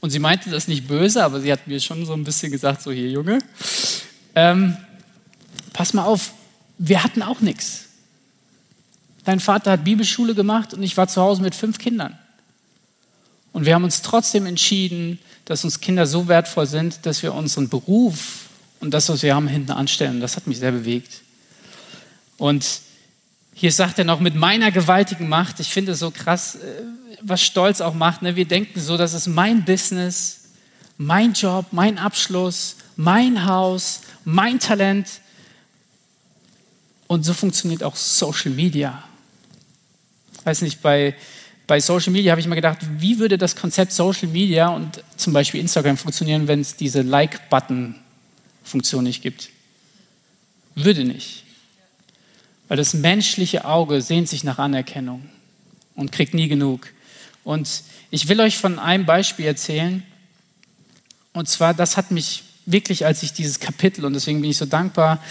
und 0.00 0.10
sie 0.10 0.18
meinte 0.18 0.50
das 0.50 0.68
nicht 0.68 0.86
böse, 0.86 1.24
aber 1.24 1.40
sie 1.40 1.50
hat 1.50 1.66
mir 1.66 1.80
schon 1.80 2.04
so 2.04 2.12
ein 2.12 2.24
bisschen 2.24 2.52
gesagt, 2.52 2.82
so 2.82 2.92
hier 2.92 3.08
Junge, 3.08 3.38
ähm, 4.34 4.76
pass 5.72 5.94
mal 5.94 6.04
auf, 6.04 6.32
wir 6.78 7.02
hatten 7.02 7.22
auch 7.22 7.40
nichts. 7.40 7.86
Dein 9.24 9.40
Vater 9.40 9.72
hat 9.72 9.84
Bibelschule 9.84 10.34
gemacht 10.34 10.74
und 10.74 10.82
ich 10.82 10.96
war 10.96 11.08
zu 11.08 11.22
Hause 11.22 11.42
mit 11.42 11.54
fünf 11.54 11.78
Kindern. 11.78 12.18
Und 13.52 13.64
wir 13.64 13.74
haben 13.74 13.84
uns 13.84 14.02
trotzdem 14.02 14.46
entschieden, 14.46 15.18
dass 15.44 15.64
uns 15.64 15.80
Kinder 15.80 16.06
so 16.06 16.28
wertvoll 16.28 16.66
sind, 16.66 17.06
dass 17.06 17.22
wir 17.22 17.34
unseren 17.34 17.68
Beruf 17.68 18.46
und 18.80 18.92
das, 18.92 19.08
was 19.08 19.22
wir 19.22 19.34
haben, 19.34 19.46
hinten 19.46 19.72
anstellen. 19.72 20.20
Das 20.20 20.36
hat 20.36 20.46
mich 20.46 20.58
sehr 20.58 20.72
bewegt. 20.72 21.22
Und 22.38 22.66
hier 23.54 23.72
sagt 23.72 23.98
er 23.98 24.04
noch, 24.04 24.20
mit 24.20 24.34
meiner 24.34 24.70
gewaltigen 24.70 25.28
Macht, 25.28 25.60
ich 25.60 25.68
finde 25.68 25.92
es 25.92 25.98
so 25.98 26.10
krass, 26.10 26.56
äh, 26.56 26.82
was 27.20 27.42
Stolz 27.42 27.80
auch 27.80 27.94
macht. 27.94 28.22
Ne? 28.22 28.36
Wir 28.36 28.46
denken 28.46 28.80
so, 28.80 28.96
das 28.96 29.14
ist 29.14 29.28
mein 29.28 29.64
Business, 29.64 30.48
mein 30.98 31.32
Job, 31.32 31.66
mein 31.70 31.98
Abschluss, 31.98 32.76
mein 32.96 33.46
Haus, 33.46 34.02
mein 34.24 34.58
Talent. 34.58 35.08
Und 37.06 37.24
so 37.24 37.34
funktioniert 37.34 37.82
auch 37.82 37.96
Social 37.96 38.52
Media. 38.52 39.02
Weiß 40.44 40.62
nicht, 40.62 40.82
bei, 40.82 41.14
bei 41.66 41.80
Social 41.80 42.12
Media 42.12 42.32
habe 42.32 42.40
ich 42.40 42.46
mir 42.46 42.56
gedacht, 42.56 42.78
wie 42.98 43.18
würde 43.18 43.38
das 43.38 43.54
Konzept 43.54 43.92
Social 43.92 44.28
Media 44.28 44.68
und 44.68 45.04
zum 45.16 45.32
Beispiel 45.32 45.60
Instagram 45.60 45.96
funktionieren, 45.96 46.48
wenn 46.48 46.60
es 46.60 46.76
diese 46.76 47.02
Like-Button-Funktion 47.02 49.04
nicht 49.04 49.22
gibt? 49.22 49.50
Würde 50.74 51.04
nicht. 51.04 51.41
Weil 52.72 52.78
das 52.78 52.94
menschliche 52.94 53.66
Auge 53.66 54.00
sehnt 54.00 54.30
sich 54.30 54.44
nach 54.44 54.58
Anerkennung 54.58 55.28
und 55.94 56.10
kriegt 56.10 56.32
nie 56.32 56.48
genug. 56.48 56.88
Und 57.44 57.68
ich 58.10 58.30
will 58.30 58.40
euch 58.40 58.56
von 58.56 58.78
einem 58.78 59.04
Beispiel 59.04 59.44
erzählen. 59.44 60.02
Und 61.34 61.50
zwar, 61.50 61.74
das 61.74 61.98
hat 61.98 62.10
mich 62.10 62.44
wirklich, 62.64 63.04
als 63.04 63.22
ich 63.22 63.34
dieses 63.34 63.60
Kapitel, 63.60 64.06
und 64.06 64.14
deswegen 64.14 64.40
bin 64.40 64.48
ich 64.48 64.56
so 64.56 64.64
dankbar, 64.64 65.22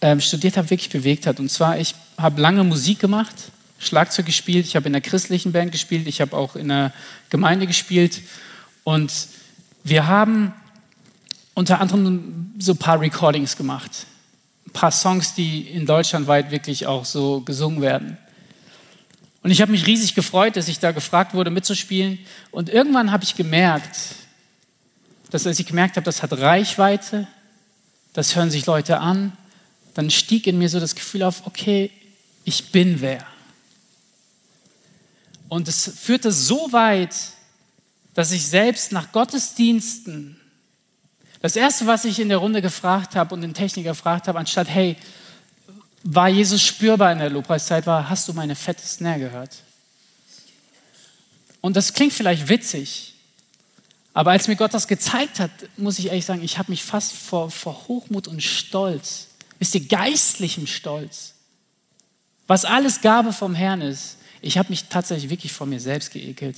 ähm, 0.00 0.20
studiert 0.20 0.56
habe, 0.56 0.68
wirklich 0.68 0.90
bewegt 0.90 1.28
hat. 1.28 1.38
Und 1.38 1.48
zwar, 1.48 1.78
ich 1.78 1.94
habe 2.18 2.40
lange 2.40 2.64
Musik 2.64 2.98
gemacht, 2.98 3.36
Schlagzeug 3.78 4.26
gespielt, 4.26 4.66
ich 4.66 4.74
habe 4.74 4.86
in 4.86 4.92
der 4.92 5.00
christlichen 5.00 5.52
Band 5.52 5.70
gespielt, 5.70 6.08
ich 6.08 6.20
habe 6.20 6.36
auch 6.36 6.56
in 6.56 6.66
der 6.66 6.92
Gemeinde 7.28 7.68
gespielt. 7.68 8.20
Und 8.82 9.12
wir 9.84 10.08
haben 10.08 10.52
unter 11.54 11.80
anderem 11.80 12.52
so 12.58 12.72
ein 12.72 12.78
paar 12.78 13.00
Recordings 13.00 13.56
gemacht. 13.56 14.06
Paar 14.72 14.90
Songs, 14.90 15.34
die 15.34 15.62
in 15.62 15.86
Deutschland 15.86 16.26
weit 16.26 16.50
wirklich 16.50 16.86
auch 16.86 17.04
so 17.04 17.40
gesungen 17.40 17.80
werden. 17.80 18.18
Und 19.42 19.50
ich 19.50 19.62
habe 19.62 19.72
mich 19.72 19.86
riesig 19.86 20.14
gefreut, 20.14 20.56
dass 20.56 20.68
ich 20.68 20.78
da 20.78 20.92
gefragt 20.92 21.34
wurde, 21.34 21.50
mitzuspielen. 21.50 22.18
Und 22.50 22.68
irgendwann 22.68 23.10
habe 23.10 23.24
ich 23.24 23.36
gemerkt, 23.36 23.96
dass 25.30 25.46
als 25.46 25.58
ich 25.58 25.66
gemerkt 25.66 25.96
habe, 25.96 26.04
das 26.04 26.22
hat 26.22 26.32
Reichweite, 26.32 27.26
das 28.12 28.36
hören 28.36 28.50
sich 28.50 28.66
Leute 28.66 28.98
an, 28.98 29.32
dann 29.94 30.10
stieg 30.10 30.46
in 30.46 30.58
mir 30.58 30.68
so 30.68 30.80
das 30.80 30.94
Gefühl 30.94 31.22
auf, 31.22 31.46
okay, 31.46 31.90
ich 32.44 32.72
bin 32.72 33.00
wer. 33.00 33.24
Und 35.48 35.68
es 35.68 35.92
führte 35.98 36.32
so 36.32 36.72
weit, 36.72 37.14
dass 38.14 38.32
ich 38.32 38.46
selbst 38.46 38.92
nach 38.92 39.12
Gottesdiensten, 39.12 40.39
das 41.40 41.56
Erste, 41.56 41.86
was 41.86 42.04
ich 42.04 42.20
in 42.20 42.28
der 42.28 42.38
Runde 42.38 42.60
gefragt 42.60 43.16
habe 43.16 43.34
und 43.34 43.40
den 43.40 43.54
Techniker 43.54 43.90
gefragt 43.90 44.28
habe, 44.28 44.38
anstatt, 44.38 44.68
hey, 44.68 44.96
war 46.02 46.28
Jesus 46.28 46.62
spürbar 46.62 47.12
in 47.12 47.18
der 47.18 47.30
Lobpreiszeit, 47.30 47.86
war, 47.86 48.08
hast 48.08 48.28
du 48.28 48.32
meine 48.32 48.54
fette 48.54 48.86
Snare 48.86 49.20
gehört? 49.20 49.56
Und 51.60 51.76
das 51.76 51.92
klingt 51.92 52.12
vielleicht 52.12 52.48
witzig, 52.48 53.14
aber 54.12 54.32
als 54.32 54.48
mir 54.48 54.56
Gott 54.56 54.74
das 54.74 54.88
gezeigt 54.88 55.40
hat, 55.40 55.50
muss 55.76 55.98
ich 55.98 56.06
ehrlich 56.06 56.24
sagen, 56.24 56.42
ich 56.42 56.58
habe 56.58 56.70
mich 56.70 56.82
fast 56.82 57.12
vor, 57.12 57.50
vor 57.50 57.88
Hochmut 57.88 58.28
und 58.28 58.42
Stolz, 58.42 59.28
wisst 59.58 59.74
ihr, 59.74 59.86
geistlichem 59.86 60.66
Stolz, 60.66 61.34
was 62.46 62.64
alles 62.64 63.00
Gabe 63.00 63.32
vom 63.32 63.54
Herrn 63.54 63.82
ist, 63.82 64.16
ich 64.42 64.58
habe 64.58 64.70
mich 64.70 64.84
tatsächlich 64.84 65.30
wirklich 65.30 65.52
vor 65.52 65.66
mir 65.66 65.80
selbst 65.80 66.10
geekelt. 66.12 66.56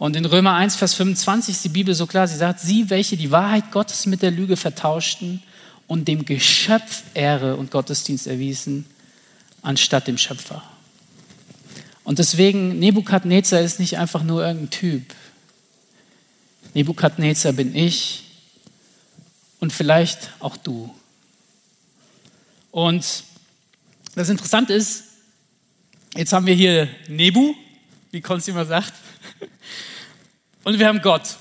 Und 0.00 0.16
in 0.16 0.24
Römer 0.24 0.54
1, 0.54 0.76
Vers 0.76 0.94
25 0.94 1.56
ist 1.56 1.64
die 1.66 1.68
Bibel 1.68 1.94
so 1.94 2.06
klar, 2.06 2.26
sie 2.26 2.38
sagt, 2.38 2.60
sie, 2.60 2.88
welche 2.88 3.18
die 3.18 3.30
Wahrheit 3.30 3.70
Gottes 3.70 4.06
mit 4.06 4.22
der 4.22 4.30
Lüge 4.30 4.56
vertauschten 4.56 5.42
und 5.86 6.08
dem 6.08 6.24
Geschöpf 6.24 7.02
Ehre 7.12 7.56
und 7.56 7.70
Gottesdienst 7.70 8.26
erwiesen, 8.26 8.86
anstatt 9.60 10.06
dem 10.06 10.16
Schöpfer. 10.16 10.62
Und 12.02 12.18
deswegen, 12.18 12.78
Nebukadnezar 12.78 13.60
ist 13.60 13.78
nicht 13.78 13.98
einfach 13.98 14.22
nur 14.22 14.42
irgendein 14.42 14.70
Typ. 14.70 15.02
Nebukadnezar 16.72 17.52
bin 17.52 17.76
ich 17.76 18.24
und 19.58 19.70
vielleicht 19.70 20.30
auch 20.38 20.56
du. 20.56 20.94
Und 22.70 23.04
das 24.14 24.30
Interessante 24.30 24.72
ist, 24.72 25.04
jetzt 26.16 26.32
haben 26.32 26.46
wir 26.46 26.54
hier 26.54 26.88
Nebu, 27.06 27.52
wie 28.12 28.22
Konsti 28.22 28.52
immer 28.52 28.64
sagt, 28.64 28.94
und 30.64 30.78
wir 30.78 30.86
haben 30.86 31.00
Gott. 31.02 31.36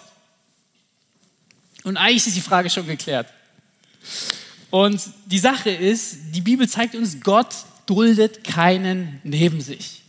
Und 1.84 1.98
eigentlich 1.98 2.28
ist 2.28 2.36
die 2.36 2.42
Frage 2.42 2.70
schon 2.70 2.88
geklärt. 2.88 3.28
Und 4.70 5.02
die 5.26 5.40
Sache 5.40 5.70
ist, 5.70 6.18
die 6.32 6.42
Bibel 6.42 6.68
zeigt 6.68 6.96
uns, 6.96 7.22
Gott 7.22 7.54
duldet 7.86 8.44
keinen 8.44 9.20
neben 9.24 9.62
sich. 9.62 10.04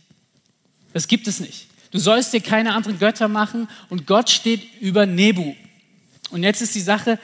Das 0.93 1.07
gibt 1.07 1.27
es 1.27 1.39
nicht. 1.39 1.67
Du 1.91 1.99
sollst 1.99 2.33
dir 2.33 2.41
keine 2.41 2.73
anderen 2.73 2.99
Götter 2.99 3.27
machen 3.27 3.67
und 3.89 4.05
Gott 4.05 4.29
steht 4.29 4.61
über 4.79 5.05
Nebu. 5.05 5.55
Und 6.29 6.43
jetzt 6.43 6.61
ist 6.61 6.75
die 6.75 6.81
Sache, 6.81 7.19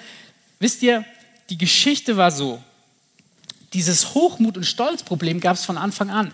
wisst 0.59 0.81
ihr, 0.81 1.05
die 1.49 1.57
Geschichte 1.57 2.17
war 2.17 2.31
so, 2.31 2.61
dieses 3.73 4.13
Hochmut- 4.13 4.57
und 4.57 4.65
Stolzproblem 4.65 5.39
gab 5.39 5.55
es 5.55 5.65
von 5.65 5.77
Anfang 5.77 6.09
an. 6.09 6.33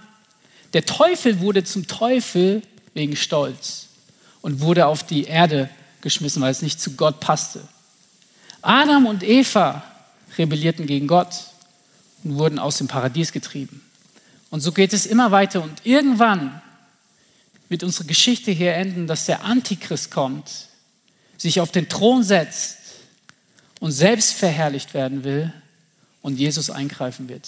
Der 0.74 0.86
Teufel 0.86 1.39
wurde 1.39 1.63
zum 1.63 1.88
Teufel 1.88 2.62
wegen 2.94 3.16
Stolz 3.16 3.89
und 4.43 4.60
wurde 4.60 4.86
auf 4.86 5.03
die 5.03 5.23
Erde 5.23 5.69
geschmissen, 6.01 6.41
weil 6.43 6.51
es 6.51 6.62
nicht 6.62 6.79
zu 6.79 6.91
Gott 6.91 7.19
passte. 7.19 7.62
Adam 8.62 9.08
und 9.08 9.23
Eva 9.23 9.84
rebellierten 10.38 10.86
gegen 10.86 11.08
Gott 11.08 11.34
und 12.23 12.38
wurden 12.38 12.60
aus 12.60 12.77
dem 12.77 12.88
Paradies 12.88 13.32
getrieben. 13.32 13.82
Und 14.51 14.60
so 14.60 14.71
geht 14.71 14.93
es 14.93 15.08
immer 15.08 15.32
weiter 15.32 15.63
und 15.63 15.86
irgendwann 15.86 16.62
wird 17.69 17.84
unsere 17.84 18.06
Geschichte 18.06 18.51
hier 18.51 18.75
enden, 18.75 19.08
dass 19.08 19.25
der 19.25 19.43
Antichrist 19.43 20.12
kommt, 20.12 20.51
sich 21.38 21.60
auf 21.60 21.71
den 21.71 21.89
Thron 21.89 22.21
setzt 22.23 22.77
und 23.79 23.91
selbst 23.91 24.34
verherrlicht 24.34 24.93
werden 24.93 25.23
will 25.23 25.51
und 26.21 26.38
Jesus 26.38 26.69
eingreifen 26.69 27.29
wird. 27.29 27.47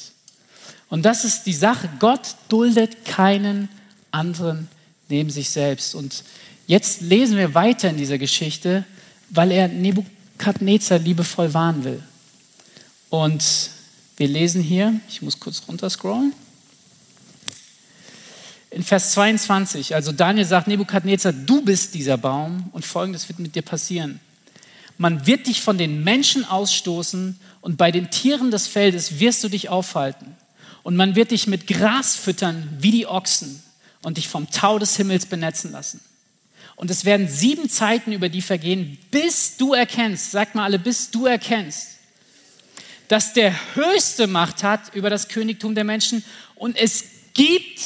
Und 0.90 1.04
das 1.04 1.26
ist 1.26 1.44
die 1.44 1.54
Sache. 1.54 1.90
Gott 2.00 2.36
duldet 2.48 3.06
keinen 3.06 3.70
anderen 4.12 4.70
neben 5.10 5.30
sich 5.30 5.50
selbst. 5.50 5.94
Und 5.94 6.24
jetzt 6.68 7.02
lesen 7.02 7.38
wir 7.38 7.54
weiter 7.54 7.90
in 7.90 7.98
dieser 7.98 8.18
Geschichte, 8.18 8.86
weil 9.30 9.52
er 9.52 9.68
Nebukadnezar 9.68 11.00
liebevoll 11.00 11.54
warnen 11.54 11.84
will. 11.84 12.04
Und 13.10 13.70
wir 14.18 14.28
lesen 14.28 14.62
hier, 14.62 15.00
ich 15.10 15.22
muss 15.22 15.40
kurz 15.40 15.64
runterscrollen. 15.68 16.34
In 18.72 18.84
Vers 18.84 19.12
22, 19.12 19.96
also 19.96 20.12
Daniel 20.12 20.46
sagt 20.46 20.68
Nebukadnezar, 20.68 21.32
du 21.32 21.62
bist 21.62 21.94
dieser 21.94 22.18
Baum 22.18 22.70
und 22.74 22.86
folgendes 22.86 23.30
wird 23.30 23.40
mit 23.40 23.56
dir 23.56 23.62
passieren. 23.62 24.20
Man 24.98 25.26
wird 25.26 25.48
dich 25.48 25.62
von 25.62 25.78
den 25.78 26.04
Menschen 26.04 26.46
ausstoßen 26.46 27.40
und 27.62 27.78
bei 27.78 27.92
den 27.92 28.12
Tieren 28.12 28.52
des 28.52 28.68
Feldes 28.68 29.20
wirst 29.20 29.44
du 29.44 29.50
dich 29.50 29.70
aufhalten. 29.70 30.36
Und 30.84 30.96
man 30.96 31.16
wird 31.16 31.32
dich 31.32 31.48
mit 31.48 31.68
Gras 31.68 32.16
füttern 32.16 32.70
wie 32.80 32.92
die 32.92 33.08
Ochsen 33.08 33.64
und 34.04 34.18
dich 34.18 34.28
vom 34.28 34.50
Tau 34.52 34.78
des 34.78 34.96
Himmels 34.98 35.26
benetzen 35.26 35.72
lassen. 35.72 36.00
Und 36.76 36.92
es 36.92 37.06
werden 37.06 37.28
sieben 37.28 37.70
Zeiten 37.70 38.12
über 38.12 38.30
die 38.30 38.42
vergehen, 38.42 38.98
bis 39.12 39.58
du 39.58 39.74
erkennst, 39.74 40.32
sagt 40.32 40.56
mal 40.56 40.66
alle, 40.66 40.80
bis 40.80 41.10
du 41.10 41.26
erkennst, 41.26 41.92
dass 43.08 43.34
der 43.34 43.54
Höchste 43.76 44.28
Macht 44.28 44.64
hat 44.64 44.94
über 44.94 45.10
das 45.10 45.28
Königtum 45.28 45.76
der 45.76 45.84
Menschen 45.84 46.24
und 46.56 46.76
es 46.76 47.06
gibt, 47.34 47.80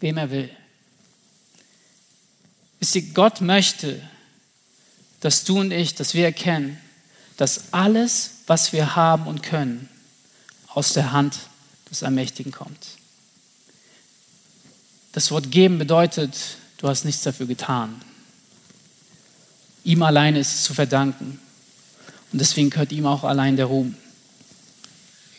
wem 0.00 0.16
er 0.16 0.30
will. 0.30 0.50
Wisst 2.80 2.96
ihr, 2.96 3.02
Gott 3.12 3.40
möchte, 3.40 4.00
dass 5.20 5.44
du 5.44 5.60
und 5.60 5.70
ich, 5.70 5.94
dass 5.94 6.14
wir 6.14 6.24
erkennen, 6.24 6.80
dass 7.36 7.72
alles, 7.72 8.42
was 8.46 8.72
wir 8.72 8.96
haben 8.96 9.26
und 9.26 9.42
können, 9.42 9.88
aus 10.68 10.92
der 10.92 11.12
Hand 11.12 11.38
des 11.90 12.02
Allmächtigen 12.02 12.52
kommt. 12.52 12.86
Das 15.12 15.30
Wort 15.30 15.50
geben 15.50 15.78
bedeutet, 15.78 16.36
du 16.78 16.88
hast 16.88 17.04
nichts 17.04 17.22
dafür 17.22 17.46
getan. 17.46 18.00
Ihm 19.84 20.02
alleine 20.02 20.38
ist 20.38 20.54
es 20.54 20.64
zu 20.64 20.74
verdanken. 20.74 21.40
Und 22.32 22.40
deswegen 22.40 22.70
gehört 22.70 22.92
ihm 22.92 23.06
auch 23.06 23.24
allein 23.24 23.56
der 23.56 23.66
Ruhm. 23.66 23.94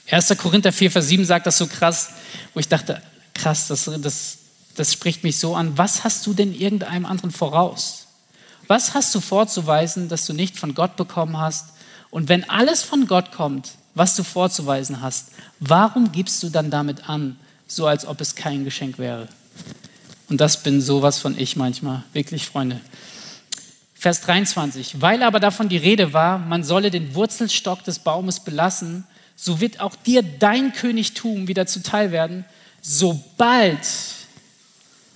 1. 0.10 0.38
Korinther 0.38 0.72
4, 0.72 0.90
Vers 0.90 1.08
7 1.10 1.26
sagt 1.26 1.46
das 1.48 1.58
so 1.58 1.68
krass, 1.68 2.12
wo 2.54 2.60
ich 2.60 2.70
dachte, 2.70 3.02
krass, 3.34 3.68
das, 3.68 3.90
das, 4.00 4.38
das 4.76 4.94
spricht 4.94 5.24
mich 5.24 5.38
so 5.38 5.56
an. 5.56 5.78
Was 5.78 6.04
hast 6.04 6.26
du 6.26 6.34
denn 6.34 6.54
irgendeinem 6.54 7.06
anderen 7.06 7.32
voraus? 7.32 8.08
Was 8.68 8.94
hast 8.94 9.14
du 9.16 9.20
vorzuweisen, 9.20 10.08
dass 10.10 10.26
du 10.26 10.34
nicht 10.34 10.58
von 10.58 10.76
Gott 10.76 10.96
bekommen 10.96 11.38
hast? 11.38 11.68
Und 12.10 12.30
wenn 12.30 12.50
alles 12.50 12.84
von 12.84 13.08
Gott 13.08 13.32
kommt, 13.32 13.72
was 13.96 14.16
du 14.16 14.24
vorzuweisen 14.24 15.02
hast, 15.02 15.30
warum 15.60 16.12
gibst 16.12 16.42
du 16.44 16.50
dann 16.50 16.70
damit 16.72 17.10
an, 17.10 17.38
so 17.68 17.86
als 17.86 18.06
ob 18.06 18.22
es 18.22 18.36
kein 18.36 18.64
Geschenk 18.64 18.98
wäre? 18.98 19.28
Und 20.30 20.42
das 20.42 20.64
bin 20.64 20.82
sowas 20.82 21.20
von 21.20 21.38
ich 21.38 21.56
manchmal, 21.56 22.04
wirklich 22.14 22.46
Freunde. 22.46 22.82
Vers 23.94 24.22
23, 24.22 25.02
weil 25.02 25.24
aber 25.24 25.40
davon 25.40 25.70
die 25.70 25.78
Rede 25.78 26.14
war, 26.14 26.38
man 26.38 26.64
solle 26.64 26.92
den 26.92 27.16
Wurzelstock 27.16 27.84
des 27.84 28.00
Baumes 28.00 28.42
belassen, 28.42 29.06
so 29.36 29.60
wird 29.60 29.80
auch 29.80 29.96
dir 29.96 30.22
dein 30.24 30.74
Königtum 30.74 31.48
wieder 31.48 31.66
zuteil 31.66 32.12
werden, 32.12 32.46
sobald 32.82 33.80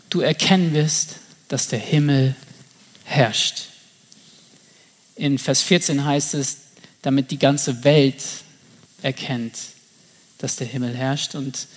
du 0.10 0.22
erkennen 0.22 0.74
wirst, 0.74 1.16
dass 1.48 1.68
der 1.68 1.80
Himmel 1.80 2.36
herrscht. 3.04 3.64
In 5.16 5.38
Vers 5.38 5.62
14 5.62 6.04
heißt 6.04 6.34
es, 6.36 6.58
damit 7.02 7.32
die 7.32 7.40
ganze 7.40 7.84
Welt 7.84 8.24
erkennt, 9.02 9.54
dass 10.38 10.56
der 10.56 10.68
Himmel 10.68 10.96
herrscht. 10.96 11.36
Und 11.36 11.68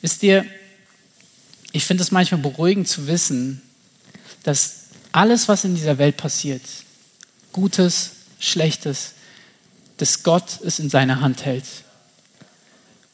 wisst 0.00 0.22
ihr, 0.22 0.46
ich 1.76 1.84
finde 1.84 2.02
es 2.02 2.10
manchmal 2.10 2.40
beruhigend 2.40 2.88
zu 2.88 3.06
wissen, 3.06 3.60
dass 4.44 4.86
alles, 5.12 5.46
was 5.46 5.64
in 5.64 5.74
dieser 5.74 5.98
Welt 5.98 6.16
passiert, 6.16 6.62
Gutes, 7.52 8.12
Schlechtes, 8.38 9.12
dass 9.98 10.22
Gott 10.22 10.60
es 10.64 10.78
in 10.78 10.88
seiner 10.88 11.20
Hand 11.20 11.44
hält. 11.44 11.64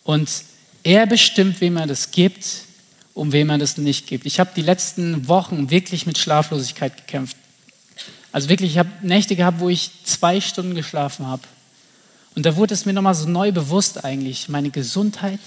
Und 0.04 0.30
er 0.84 1.06
bestimmt, 1.06 1.60
wem 1.60 1.76
er 1.76 1.88
das 1.88 2.12
gibt 2.12 2.46
und 3.14 3.32
wem 3.32 3.50
er 3.50 3.58
das 3.58 3.78
nicht 3.78 4.06
gibt. 4.06 4.26
Ich 4.26 4.38
habe 4.38 4.50
die 4.54 4.62
letzten 4.62 5.26
Wochen 5.26 5.70
wirklich 5.70 6.06
mit 6.06 6.18
Schlaflosigkeit 6.18 6.96
gekämpft. 6.96 7.36
Also 8.30 8.48
wirklich, 8.48 8.72
ich 8.72 8.78
habe 8.78 8.90
Nächte 9.02 9.34
gehabt, 9.34 9.58
wo 9.58 9.68
ich 9.68 9.90
zwei 10.04 10.40
Stunden 10.40 10.76
geschlafen 10.76 11.26
habe. 11.26 11.42
Und 12.36 12.46
da 12.46 12.56
wurde 12.56 12.74
es 12.74 12.86
mir 12.86 12.92
nochmal 12.92 13.14
so 13.14 13.28
neu 13.28 13.50
bewusst 13.50 14.04
eigentlich, 14.04 14.48
meine 14.48 14.70
Gesundheit, 14.70 15.40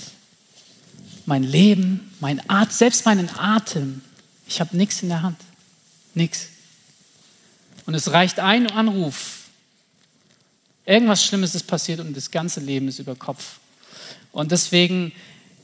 mein 1.25 1.43
Leben, 1.43 2.11
mein 2.19 2.41
Atem, 2.49 2.71
selbst 2.71 3.05
meinen 3.05 3.29
Atem. 3.37 4.01
Ich 4.47 4.59
habe 4.59 4.75
nichts 4.77 5.01
in 5.01 5.09
der 5.09 5.21
Hand. 5.21 5.37
Nichts. 6.13 6.49
Und 7.85 7.93
es 7.93 8.11
reicht 8.11 8.39
ein 8.39 8.67
Anruf. 8.71 9.43
Irgendwas 10.85 11.23
Schlimmes 11.23 11.55
ist 11.55 11.67
passiert 11.67 11.99
und 11.99 12.15
das 12.15 12.29
ganze 12.31 12.59
Leben 12.59 12.87
ist 12.87 12.99
über 12.99 13.15
Kopf. 13.15 13.59
Und 14.31 14.51
deswegen 14.51 15.11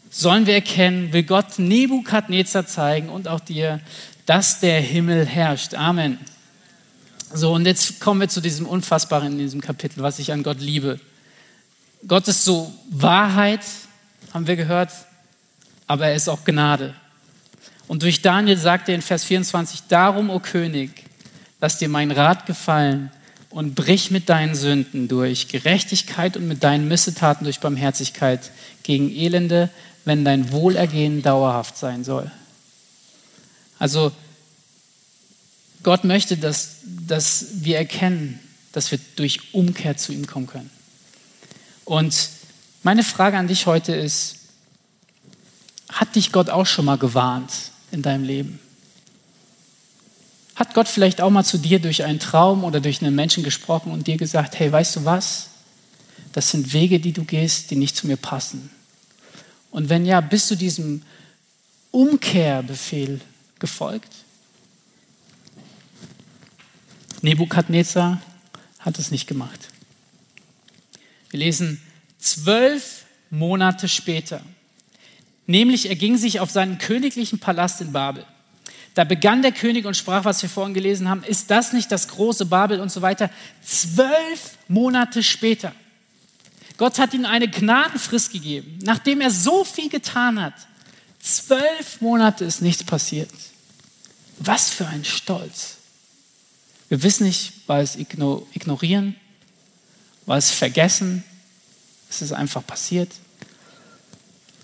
sollen 0.10 0.46
wir 0.46 0.56
erkennen, 0.56 1.14
will 1.14 1.24
Gott 1.24 1.60
Nebukadnezar 1.60 2.66
zeigen 2.66 3.10
und 3.10 3.28
auch 3.28 3.40
dir, 3.40 3.80
dass 4.26 4.60
der 4.60 4.82
Himmel 4.82 5.26
herrscht. 5.26 5.74
Amen. 5.74 6.20
So, 7.34 7.54
und 7.54 7.66
jetzt 7.66 8.00
kommen 8.02 8.20
wir 8.20 8.30
zu 8.30 8.42
diesem 8.42 8.66
Unfassbaren 8.66 9.34
in 9.34 9.38
diesem 9.38 9.62
Kapitel, 9.62 10.04
was 10.04 10.20
ich 10.20 10.32
an 10.32 10.44
Gott 10.44 10.60
liebe. 10.60 11.00
Gott 12.08 12.28
ist 12.28 12.44
so 12.44 12.74
Wahrheit, 12.90 13.62
haben 14.34 14.48
wir 14.48 14.56
gehört, 14.56 14.92
aber 15.92 16.08
er 16.08 16.16
ist 16.16 16.30
auch 16.30 16.46
Gnade. 16.46 16.94
Und 17.90 18.04
durch 18.04 18.22
Daniel 18.22 18.56
sagt 18.56 18.88
er 18.88 18.96
in 18.96 19.02
Vers 19.02 19.26
24, 19.26 19.82
darum, 19.90 20.30
o 20.30 20.40
König, 20.40 21.04
lass 21.60 21.80
dir 21.80 21.90
mein 21.90 22.12
Rat 22.12 22.46
gefallen 22.46 23.12
und 23.50 23.76
brich 23.76 24.10
mit 24.10 24.30
deinen 24.30 24.56
Sünden 24.56 25.10
durch 25.10 25.50
Gerechtigkeit 25.50 26.38
und 26.38 26.48
mit 26.48 26.64
deinen 26.64 26.88
Missetaten 26.88 27.44
durch 27.44 27.60
Barmherzigkeit 27.60 28.52
gegen 28.84 29.14
Elende, 29.14 29.70
wenn 30.06 30.24
dein 30.24 30.54
Wohlergehen 30.54 31.24
dauerhaft 31.24 31.76
sein 31.76 32.06
soll. 32.06 32.32
Also 33.78 34.14
Gott 35.84 36.06
möchte, 36.06 36.38
dass, 36.38 36.78
dass 36.86 37.48
wir 37.66 37.76
erkennen, 37.76 38.40
dass 38.72 38.92
wir 38.92 39.00
durch 39.18 39.54
Umkehr 39.54 39.98
zu 39.98 40.14
ihm 40.14 40.26
kommen 40.26 40.48
können. 40.48 40.70
Und 41.84 42.30
meine 42.82 43.04
Frage 43.04 43.38
an 43.38 43.50
dich 43.50 43.66
heute 43.66 43.94
ist, 43.94 44.38
hat 45.92 46.16
dich 46.16 46.32
Gott 46.32 46.50
auch 46.50 46.66
schon 46.66 46.86
mal 46.86 46.98
gewarnt 46.98 47.52
in 47.92 48.02
deinem 48.02 48.24
Leben? 48.24 48.60
Hat 50.56 50.74
Gott 50.74 50.88
vielleicht 50.88 51.22
auch 51.22 51.30
mal 51.30 51.44
zu 51.44 51.58
dir 51.58 51.80
durch 51.80 52.04
einen 52.04 52.20
Traum 52.20 52.64
oder 52.64 52.80
durch 52.80 53.02
einen 53.02 53.16
Menschen 53.16 53.44
gesprochen 53.44 53.92
und 53.92 54.08
dir 54.08 54.18
gesagt, 54.18 54.60
hey, 54.60 54.72
weißt 54.72 54.98
du 54.98 55.06
was? 55.06 55.50
Das 56.34 56.52
sind 56.52 56.74
Wege, 56.74 57.00
die 57.00 57.12
du 57.12 57.24
gehst, 57.24 57.72
die 57.72 57.76
nicht 57.76 57.96
zu 57.96 58.08
mir 58.08 58.18
passen. 58.18 58.70
Und 59.70 59.90
wenn 59.90 60.06
ja, 60.06 60.22
bist 60.22 60.52
du 60.52 60.56
diesem 60.56 61.02
Umkehrbefehl 61.92 63.22
gefolgt? 63.60 64.12
Nebukadnezar 67.22 68.22
hat 68.80 68.98
es 68.98 69.12
nicht 69.12 69.28
gemacht. 69.28 69.70
Wir 71.30 71.40
lesen 71.40 71.82
zwölf 72.20 73.06
Monate 73.30 73.88
später. 73.88 74.42
Nämlich 75.52 75.90
er 75.90 75.98
ging 75.98 76.16
sich 76.16 76.40
auf 76.40 76.50
seinen 76.50 76.78
königlichen 76.78 77.38
Palast 77.38 77.82
in 77.82 77.92
Babel. 77.92 78.26
Da 78.94 79.04
begann 79.04 79.42
der 79.42 79.52
König 79.52 79.86
und 79.86 79.98
sprach, 79.98 80.24
was 80.24 80.42
wir 80.42 80.50
vorhin 80.50 80.74
gelesen 80.74 81.10
haben, 81.10 81.26
ist 81.26 81.52
das 81.52 81.74
nicht 81.74 81.92
das 81.92 82.08
große 82.08 82.46
Babel 82.46 82.80
und 82.80 82.90
so 82.90 83.02
weiter. 83.02 83.30
Zwölf 83.62 84.58
Monate 84.70 85.22
später. 85.22 85.74
Gott 86.78 87.00
hat 87.00 87.14
ihm 87.14 87.26
eine 87.26 87.50
Gnadenfrist 87.50 88.32
gegeben, 88.32 88.80
nachdem 88.84 89.20
er 89.20 89.30
so 89.30 89.66
viel 89.66 89.90
getan 89.90 90.42
hat. 90.42 90.54
Zwölf 91.20 92.00
Monate 92.00 92.46
ist 92.46 92.62
nichts 92.62 92.86
passiert. 92.86 93.30
Was 94.40 94.70
für 94.70 94.88
ein 94.88 95.04
Stolz. 95.04 95.80
Wir 96.88 97.04
wissen 97.04 97.26
nicht, 97.26 97.68
war 97.68 97.82
es 97.82 97.98
ignorieren, 97.98 99.18
war 100.26 100.38
es 100.38 100.50
vergessen, 100.50 101.26
es 102.10 102.22
ist 102.22 102.32
einfach 102.32 102.66
passiert. 102.66 103.12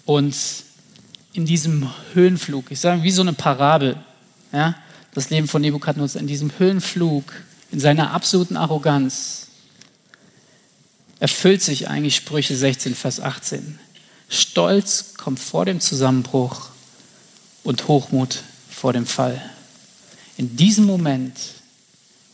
Und 0.05 0.33
in 1.33 1.45
diesem 1.45 1.89
Höhenflug, 2.13 2.71
ich 2.71 2.79
sage 2.79 3.03
wie 3.03 3.11
so 3.11 3.21
eine 3.21 3.33
Parabel, 3.33 3.97
ja, 4.51 4.75
das 5.13 5.29
Leben 5.29 5.47
von 5.47 5.61
Nebukadnezar, 5.61 6.21
in 6.21 6.27
diesem 6.27 6.51
Höhenflug, 6.57 7.33
in 7.71 7.79
seiner 7.79 8.11
absoluten 8.11 8.57
Arroganz, 8.57 9.47
erfüllt 11.19 11.61
sich 11.61 11.89
eigentlich 11.89 12.15
Sprüche 12.15 12.55
16, 12.55 12.95
Vers 12.95 13.19
18. 13.19 13.79
Stolz 14.29 15.13
kommt 15.15 15.39
vor 15.39 15.65
dem 15.65 15.79
Zusammenbruch 15.79 16.69
und 17.63 17.87
Hochmut 17.87 18.43
vor 18.69 18.93
dem 18.93 19.05
Fall. 19.05 19.41
In 20.37 20.55
diesem 20.55 20.85
Moment 20.85 21.35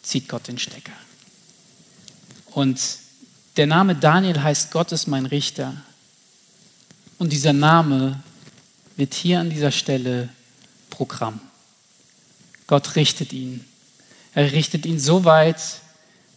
zieht 0.01 0.27
Gott 0.27 0.47
den 0.47 0.59
Stecker. 0.59 0.91
Und 2.51 2.79
der 3.55 3.67
Name 3.67 3.95
Daniel 3.95 4.41
heißt 4.43 4.71
Gott 4.71 4.91
ist 4.91 5.07
mein 5.07 5.25
Richter. 5.25 5.73
Und 7.17 7.31
dieser 7.31 7.53
Name 7.53 8.21
wird 8.95 9.13
hier 9.13 9.39
an 9.39 9.49
dieser 9.49 9.71
Stelle 9.71 10.29
Programm. 10.89 11.39
Gott 12.67 12.95
richtet 12.95 13.33
ihn. 13.33 13.65
Er 14.33 14.51
richtet 14.51 14.85
ihn 14.85 14.99
so 14.99 15.25
weit, 15.25 15.61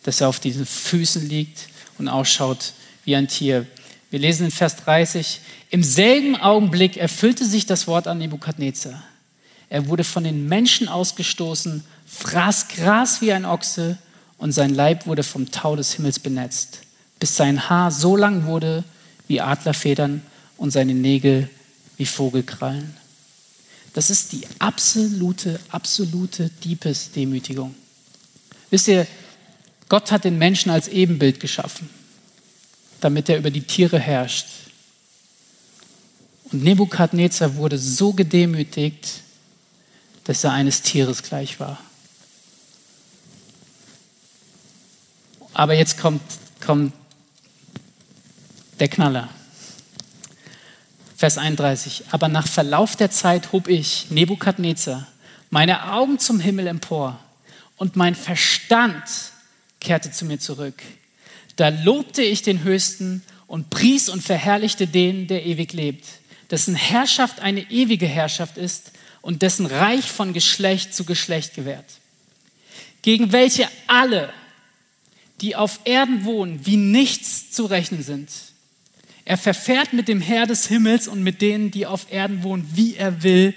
dass 0.03 0.21
er 0.21 0.29
auf 0.29 0.41
diesen 0.41 0.67
Füßen 0.67 1.29
liegt 1.29 1.69
und 1.99 2.09
ausschaut 2.09 2.73
wie 3.05 3.17
ein 3.17 3.29
Tier. 3.29 3.67
Wir 4.11 4.19
lesen 4.19 4.47
in 4.47 4.51
Vers 4.51 4.77
30, 4.77 5.41
im 5.71 5.83
selben 5.83 6.37
Augenblick 6.37 6.97
erfüllte 6.97 7.45
sich 7.45 7.67
das 7.67 7.87
Wort 7.87 8.07
an 8.07 8.19
Nebukadnezar. 8.19 9.03
Er 9.69 9.89
wurde 9.89 10.05
von 10.05 10.25
den 10.25 10.49
Menschen 10.49 10.89
ausgestoßen 10.89 11.85
fraß 12.07 12.69
Gras 12.69 13.21
wie 13.21 13.33
ein 13.33 13.45
Ochse 13.45 13.99
und 14.39 14.53
sein 14.53 14.75
Leib 14.75 15.07
wurde 15.07 15.23
vom 15.23 15.51
Tau 15.51 15.77
des 15.77 15.95
Himmels 15.95 16.19
benetzt, 16.19 16.81
bis 17.19 17.37
sein 17.37 17.69
Haar 17.69 17.91
so 17.91 18.17
lang 18.17 18.47
wurde 18.47 18.85
wie 19.27 19.41
Adlerfedern 19.41 20.23
und 20.57 20.71
seine 20.71 20.95
Nägel 20.95 21.51
wie 21.97 22.07
Vogelkrallen. 22.07 22.97
Das 23.93 24.11
ist 24.11 24.33
die 24.33 24.47
absolute, 24.59 25.59
absolute 25.71 26.51
Diebesdemütigung. 26.63 27.75
Wisst 28.71 28.89
ihr, 28.89 29.07
Gott 29.89 30.13
hat 30.13 30.25
den 30.25 30.39
Menschen 30.39 30.71
als 30.71 30.89
Ebenbild 30.89 31.41
geschaffen, 31.41 31.89
damit 33.01 33.29
er 33.29 33.39
über 33.39 33.51
die 33.51 33.63
Tiere 33.63 33.99
herrscht. 33.99 34.47
Und 36.53 36.63
Nebukadnezar 36.63 37.57
wurde 37.57 37.79
so 37.79 38.13
gedemütigt, 38.13 39.23
dass 40.25 40.45
er 40.45 40.53
eines 40.53 40.83
Tieres 40.83 41.23
gleich 41.23 41.59
war. 41.61 41.81
Aber 45.55 45.73
jetzt 45.73 45.99
kommt, 45.99 46.21
kommt 46.61 46.93
der 48.79 48.89
Knaller. 48.89 49.31
Vers 51.17 51.39
31. 51.39 52.05
Aber 52.11 52.29
nach 52.29 52.47
Verlauf 52.47 52.95
der 52.95 53.11
Zeit 53.11 53.53
hob 53.53 53.69
ich, 53.69 54.11
Nebukadnezar, 54.11 55.07
meine 55.49 55.93
Augen 55.93 56.19
zum 56.19 56.41
Himmel 56.41 56.67
empor 56.67 57.19
und 57.77 57.97
mein 57.97 58.15
Verstand 58.15 59.03
kehrte 59.81 60.11
zu 60.11 60.27
mir 60.27 60.39
zurück. 60.39 60.83
Da 61.57 61.69
lobte 61.71 62.23
ich 62.23 62.43
den 62.43 62.63
Höchsten 62.63 63.23
und 63.47 63.71
pries 63.71 64.11
und 64.11 64.23
verherrlichte 64.23 64.87
den, 64.87 65.27
der 65.27 65.47
ewig 65.47 65.73
lebt, 65.73 66.05
dessen 66.51 66.75
Herrschaft 66.75 67.41
eine 67.41 67.71
ewige 67.71 68.07
Herrschaft 68.07 68.59
ist 68.59 68.93
und 69.23 69.41
dessen 69.41 69.65
Reich 69.65 70.11
von 70.11 70.35
Geschlecht 70.35 70.95
zu 70.95 71.05
Geschlecht 71.05 71.55
gewährt, 71.55 71.87
gegen 73.01 73.33
welche 73.33 73.69
alle, 73.87 74.33
die 75.41 75.57
auf 75.57 75.81
Erden 75.85 76.25
wohnen, 76.25 76.67
wie 76.67 76.77
nichts 76.77 77.53
zu 77.53 77.65
rechnen 77.65 78.03
sind. 78.03 78.29
Er 79.27 79.37
verfährt 79.37 79.93
mit 79.93 80.07
dem 80.07 80.21
Herr 80.21 80.47
des 80.47 80.69
Himmels 80.69 81.09
und 81.09 81.23
mit 81.23 81.43
denen, 81.43 81.73
die 81.73 81.85
auf 81.85 82.07
Erden 82.13 82.45
wohnen, 82.45 82.67
wie 82.75 82.95
er 82.95 83.25
will. 83.25 83.55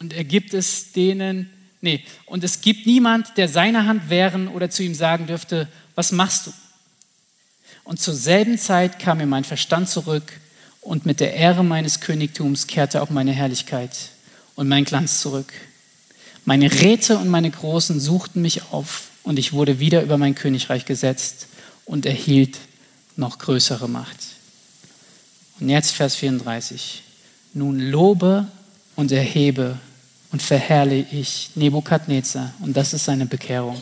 Und 0.00 0.12
er 0.12 0.24
gibt 0.24 0.52
es 0.52 0.90
denen, 0.90 1.48
nee, 1.80 2.02
und 2.26 2.42
es 2.42 2.60
gibt 2.60 2.84
niemand, 2.84 3.36
der 3.36 3.48
seine 3.48 3.86
Hand 3.86 4.10
wehren 4.10 4.48
oder 4.48 4.70
zu 4.70 4.82
ihm 4.82 4.94
sagen 4.94 5.28
dürfte, 5.28 5.68
was 5.94 6.10
machst 6.10 6.48
du? 6.48 6.52
Und 7.84 8.00
zur 8.00 8.14
selben 8.14 8.58
Zeit 8.58 8.98
kam 8.98 9.18
mir 9.18 9.26
mein 9.26 9.44
Verstand 9.44 9.88
zurück 9.88 10.32
und 10.80 11.06
mit 11.06 11.20
der 11.20 11.34
Ehre 11.34 11.62
meines 11.62 12.00
Königtums 12.00 12.66
kehrte 12.66 13.00
auch 13.00 13.10
meine 13.10 13.32
Herrlichkeit 13.32 13.92
und 14.56 14.66
mein 14.66 14.84
Glanz 14.84 15.20
zurück. 15.20 15.52
Meine 16.44 16.72
Räte 16.72 17.18
und 17.18 17.28
meine 17.28 17.52
Großen 17.52 18.00
suchten 18.00 18.42
mich 18.42 18.72
auf 18.72 19.10
und 19.22 19.38
ich 19.38 19.52
wurde 19.52 19.78
wieder 19.78 20.02
über 20.02 20.18
mein 20.18 20.34
Königreich 20.34 20.86
gesetzt 20.86 21.46
und 21.84 22.04
erhielt 22.04 22.58
noch 23.14 23.38
größere 23.38 23.88
Macht. 23.88 24.33
Und 25.60 25.68
jetzt 25.68 25.92
Vers 25.92 26.16
34. 26.16 27.02
Nun 27.52 27.78
lobe 27.78 28.46
und 28.96 29.12
erhebe 29.12 29.78
und 30.32 30.42
verherrle 30.42 31.06
ich 31.12 31.50
Nebukadnezar, 31.54 32.52
und 32.60 32.76
das 32.76 32.92
ist 32.92 33.04
seine 33.04 33.26
Bekehrung, 33.26 33.80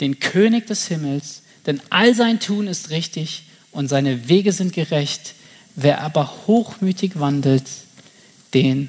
den 0.00 0.18
König 0.18 0.66
des 0.66 0.88
Himmels, 0.88 1.42
denn 1.66 1.80
all 1.90 2.14
sein 2.14 2.40
Tun 2.40 2.66
ist 2.66 2.90
richtig 2.90 3.44
und 3.70 3.88
seine 3.88 4.28
Wege 4.28 4.52
sind 4.52 4.72
gerecht. 4.72 5.34
Wer 5.76 6.00
aber 6.00 6.32
hochmütig 6.46 7.20
wandelt, 7.20 7.64
den 8.54 8.88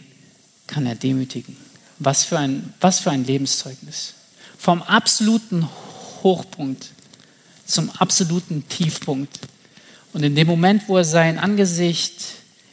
kann 0.65 0.86
er 0.86 0.95
demütigen. 0.95 1.55
Was 1.99 2.23
für 2.23 2.39
ein, 2.39 2.73
was 2.79 2.99
für 2.99 3.12
ein 3.12 3.25
Lebenszeugnis. 3.25 4.13
Vom 4.58 4.82
absoluten 4.82 5.67
Hochpunkt 6.23 6.89
zum 7.65 7.91
absoluten 7.91 8.67
Tiefpunkt. 8.67 9.39
Und 10.13 10.24
in 10.24 10.36
dem 10.36 10.48
Moment, 10.48 10.84
wo 10.88 10.98
er 10.98 11.04
sein 11.04 11.38
Angesicht 11.38 12.13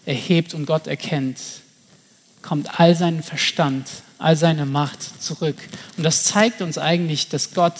erhebt 0.04 0.54
und 0.54 0.66
Gott 0.66 0.86
erkennt, 0.86 1.38
kommt 2.42 2.80
all 2.80 2.94
sein 2.94 3.22
Verstand, 3.22 3.88
all 4.18 4.36
seine 4.36 4.66
Macht 4.66 5.22
zurück. 5.22 5.56
Und 5.96 6.04
das 6.04 6.24
zeigt 6.24 6.62
uns 6.62 6.78
eigentlich, 6.78 7.28
dass 7.28 7.52
Gott 7.52 7.74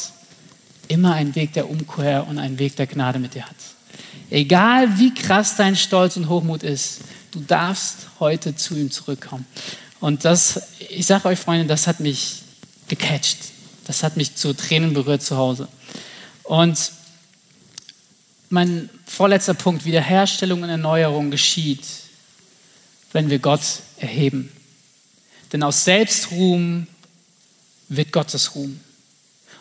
immer 0.88 1.14
einen 1.14 1.34
Weg 1.34 1.52
der 1.54 1.70
Umkehr 1.70 2.26
und 2.28 2.38
einen 2.38 2.58
Weg 2.58 2.76
der 2.76 2.86
Gnade 2.86 3.18
mit 3.18 3.34
dir 3.34 3.44
hat. 3.44 3.56
Egal 4.30 4.98
wie 4.98 5.14
krass 5.14 5.56
dein 5.56 5.76
Stolz 5.76 6.16
und 6.16 6.28
Hochmut 6.28 6.62
ist, 6.62 7.00
du 7.30 7.40
darfst 7.40 8.08
heute 8.18 8.56
zu 8.56 8.74
ihm 8.74 8.90
zurückkommen. 8.90 9.46
Und 10.00 10.24
das, 10.24 10.60
ich 10.90 11.06
sage 11.06 11.28
euch 11.28 11.38
Freunde, 11.38 11.66
das 11.66 11.86
hat 11.86 12.00
mich 12.00 12.42
gecatcht. 12.88 13.38
Das 13.86 14.02
hat 14.02 14.16
mich 14.16 14.34
zu 14.34 14.52
Tränen 14.52 14.94
berührt 14.94 15.22
zu 15.22 15.36
Hause. 15.36 15.68
Und 16.42 16.92
mein 18.50 18.88
vorletzter 19.06 19.54
Punkt, 19.54 19.84
Wiederherstellung 19.84 20.62
und 20.62 20.68
Erneuerung 20.68 21.30
geschieht, 21.30 21.84
wenn 23.12 23.30
wir 23.30 23.38
Gott 23.38 23.62
erheben. 23.98 24.52
Denn 25.52 25.62
aus 25.62 25.84
Selbstruhm 25.84 26.86
wird 27.88 28.12
Gottes 28.12 28.54
Ruhm. 28.54 28.80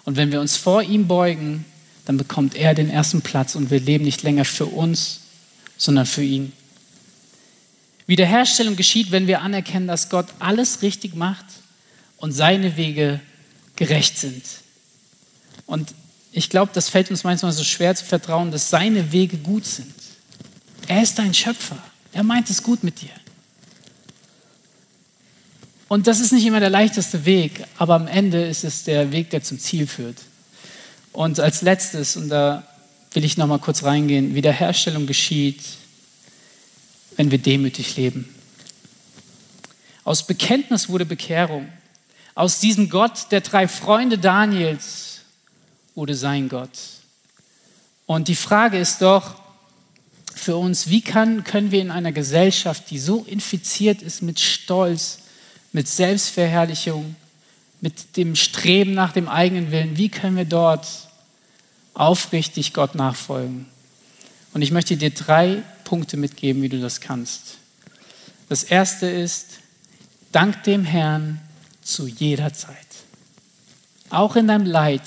Und 0.03 0.17
wenn 0.17 0.31
wir 0.31 0.41
uns 0.41 0.57
vor 0.57 0.83
ihm 0.83 1.07
beugen, 1.07 1.65
dann 2.05 2.17
bekommt 2.17 2.55
er 2.55 2.73
den 2.73 2.89
ersten 2.89 3.21
Platz 3.21 3.55
und 3.55 3.71
wir 3.71 3.79
leben 3.79 4.05
nicht 4.05 4.23
länger 4.23 4.45
für 4.45 4.67
uns, 4.67 5.21
sondern 5.77 6.05
für 6.05 6.23
ihn. 6.23 6.53
Wiederherstellung 8.07 8.75
geschieht, 8.75 9.11
wenn 9.11 9.25
wir 9.25 9.41
anerkennen, 9.41 9.87
dass 9.87 10.09
Gott 10.09 10.27
alles 10.37 10.83
richtig 10.83 11.15
macht 11.15 11.45
und 12.17 12.31
seine 12.31 12.77
Wege 12.77 13.19
gerecht 13.75 14.17
sind. 14.17 14.43
Und 15.65 15.93
ich 16.37 16.49
glaube, 16.49 16.71
das 16.73 16.89
fällt 16.89 17.09
uns 17.09 17.23
manchmal 17.23 17.53
so 17.53 17.63
schwer 17.63 17.95
zu 17.95 18.03
vertrauen, 18.03 18.51
dass 18.51 18.69
seine 18.69 19.13
Wege 19.13 19.37
gut 19.37 19.65
sind. 19.65 19.93
Er 20.85 21.01
ist 21.01 21.17
dein 21.17 21.33
Schöpfer. 21.33 21.77
Er 22.11 22.23
meint 22.23 22.49
es 22.49 22.61
gut 22.61 22.83
mit 22.83 23.01
dir. 23.01 23.09
Und 25.87 26.07
das 26.07 26.19
ist 26.19 26.33
nicht 26.33 26.45
immer 26.45 26.59
der 26.59 26.69
leichteste 26.69 27.23
Weg, 27.23 27.63
aber 27.77 27.95
am 27.95 28.07
Ende 28.07 28.45
ist 28.45 28.65
es 28.65 28.83
der 28.83 29.13
Weg, 29.13 29.29
der 29.29 29.43
zum 29.43 29.59
Ziel 29.59 29.87
führt. 29.87 30.17
Und 31.13 31.39
als 31.39 31.61
letztes, 31.61 32.17
und 32.17 32.27
da 32.27 32.67
will 33.13 33.23
ich 33.23 33.37
noch 33.37 33.47
mal 33.47 33.59
kurz 33.59 33.83
reingehen, 33.83 34.35
Wiederherstellung 34.35 35.07
geschieht, 35.07 35.61
wenn 37.15 37.31
wir 37.31 37.37
demütig 37.37 37.95
leben. 37.95 38.27
Aus 40.03 40.27
Bekenntnis 40.27 40.89
wurde 40.89 41.05
Bekehrung. 41.05 41.69
Aus 42.33 42.59
diesem 42.59 42.89
Gott 42.89 43.31
der 43.31 43.39
drei 43.39 43.69
Freunde 43.69 44.17
Daniels 44.17 45.14
wurde 45.95 46.15
sein 46.15 46.49
Gott. 46.49 46.77
Und 48.05 48.27
die 48.27 48.35
Frage 48.35 48.77
ist 48.77 49.01
doch 49.01 49.35
für 50.35 50.57
uns, 50.57 50.89
wie 50.89 51.01
kann, 51.01 51.43
können 51.43 51.71
wir 51.71 51.81
in 51.81 51.91
einer 51.91 52.11
Gesellschaft, 52.11 52.89
die 52.91 52.99
so 52.99 53.23
infiziert 53.23 54.01
ist 54.01 54.21
mit 54.21 54.39
Stolz, 54.39 55.19
mit 55.71 55.87
Selbstverherrlichung, 55.87 57.15
mit 57.81 58.17
dem 58.17 58.35
Streben 58.35 58.93
nach 58.93 59.11
dem 59.11 59.27
eigenen 59.27 59.71
Willen, 59.71 59.97
wie 59.97 60.09
können 60.09 60.37
wir 60.37 60.45
dort 60.45 60.87
aufrichtig 61.93 62.73
Gott 62.73 62.95
nachfolgen? 62.95 63.65
Und 64.53 64.61
ich 64.61 64.71
möchte 64.71 64.97
dir 64.97 65.09
drei 65.09 65.63
Punkte 65.83 66.17
mitgeben, 66.17 66.61
wie 66.61 66.69
du 66.69 66.79
das 66.79 67.01
kannst. 67.01 67.57
Das 68.49 68.63
erste 68.63 69.07
ist, 69.07 69.59
dank 70.31 70.63
dem 70.63 70.83
Herrn 70.83 71.41
zu 71.81 72.07
jeder 72.07 72.53
Zeit. 72.53 72.75
Auch 74.09 74.35
in 74.35 74.47
deinem 74.47 74.65
Leid, 74.65 75.01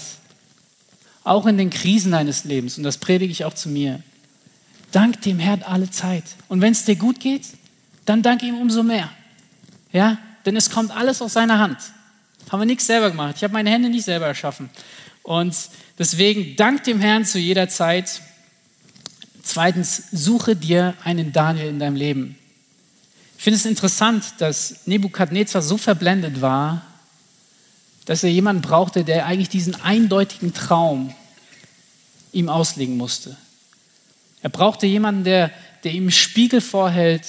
auch 1.28 1.46
in 1.46 1.58
den 1.58 1.70
Krisen 1.70 2.12
deines 2.12 2.44
Lebens, 2.44 2.78
und 2.78 2.84
das 2.84 2.98
predige 2.98 3.30
ich 3.30 3.44
auch 3.44 3.54
zu 3.54 3.68
mir. 3.68 4.02
Dank 4.92 5.20
dem 5.22 5.38
Herrn 5.38 5.62
alle 5.62 5.90
Zeit. 5.90 6.24
Und 6.48 6.60
wenn 6.60 6.72
es 6.72 6.84
dir 6.84 6.96
gut 6.96 7.20
geht, 7.20 7.42
dann 8.06 8.22
danke 8.22 8.46
ihm 8.46 8.58
umso 8.58 8.82
mehr. 8.82 9.10
Ja? 9.92 10.18
denn 10.48 10.56
es 10.56 10.70
kommt 10.70 10.90
alles 10.90 11.20
aus 11.20 11.34
seiner 11.34 11.58
Hand. 11.58 11.76
Haben 12.50 12.60
wir 12.62 12.66
nichts 12.66 12.86
selber 12.86 13.10
gemacht. 13.10 13.34
Ich 13.36 13.44
habe 13.44 13.52
meine 13.52 13.68
Hände 13.68 13.90
nicht 13.90 14.04
selber 14.04 14.26
erschaffen. 14.26 14.70
Und 15.22 15.54
deswegen 15.98 16.56
dank 16.56 16.84
dem 16.84 17.00
Herrn 17.00 17.26
zu 17.26 17.38
jeder 17.38 17.68
Zeit. 17.68 18.22
Zweitens, 19.42 20.04
suche 20.10 20.56
dir 20.56 20.94
einen 21.04 21.34
Daniel 21.34 21.68
in 21.68 21.78
deinem 21.78 21.96
Leben. 21.96 22.38
Ich 23.36 23.44
finde 23.44 23.58
es 23.58 23.66
interessant, 23.66 24.24
dass 24.38 24.86
Nebukadnezar 24.86 25.60
so 25.60 25.76
verblendet 25.76 26.40
war, 26.40 26.80
dass 28.06 28.24
er 28.24 28.30
jemanden 28.30 28.62
brauchte, 28.62 29.04
der 29.04 29.26
eigentlich 29.26 29.50
diesen 29.50 29.74
eindeutigen 29.82 30.54
Traum 30.54 31.14
ihm 32.32 32.48
auslegen 32.48 32.96
musste. 32.96 33.36
Er 34.42 34.50
brauchte 34.50 34.86
jemanden, 34.86 35.24
der, 35.24 35.50
der 35.84 35.92
ihm 35.92 36.10
Spiegel 36.10 36.60
vorhält 36.60 37.26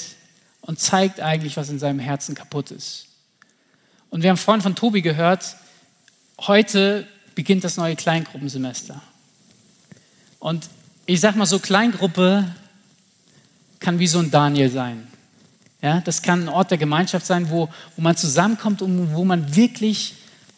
und 0.62 0.80
zeigt 0.80 1.20
eigentlich, 1.20 1.58
was 1.58 1.70
in 1.70 1.80
seinem 1.80 2.00
Herzen 2.00 2.36
kaputt 2.36 2.72
ist. 2.72 3.08
Und 4.10 4.24
wir 4.24 4.30
haben 4.30 4.38
vorhin 4.38 4.62
von 4.62 4.76
Tobi 4.76 5.02
gehört, 5.02 5.56
heute 6.42 7.08
beginnt 7.36 7.64
das 7.64 7.78
neue 7.78 7.96
Kleingruppensemester. 7.96 9.02
Und 10.40 10.70
ich 11.06 11.20
sag 11.20 11.36
mal 11.36 11.46
so, 11.46 11.60
Kleingruppe 11.60 12.54
kann 13.80 14.00
wie 14.00 14.08
so 14.08 14.20
ein 14.20 14.32
Daniel 14.32 14.70
sein. 14.70 15.08
Ja, 15.82 16.02
das 16.02 16.22
kann 16.22 16.44
ein 16.44 16.50
Ort 16.50 16.72
der 16.72 16.78
Gemeinschaft 16.78 17.26
sein, 17.26 17.50
wo, 17.50 17.70
wo 17.96 18.02
man 18.02 18.16
zusammenkommt 18.16 18.82
und 18.82 19.14
wo 19.14 19.24
man 19.24 19.56
wirklich 19.56 20.16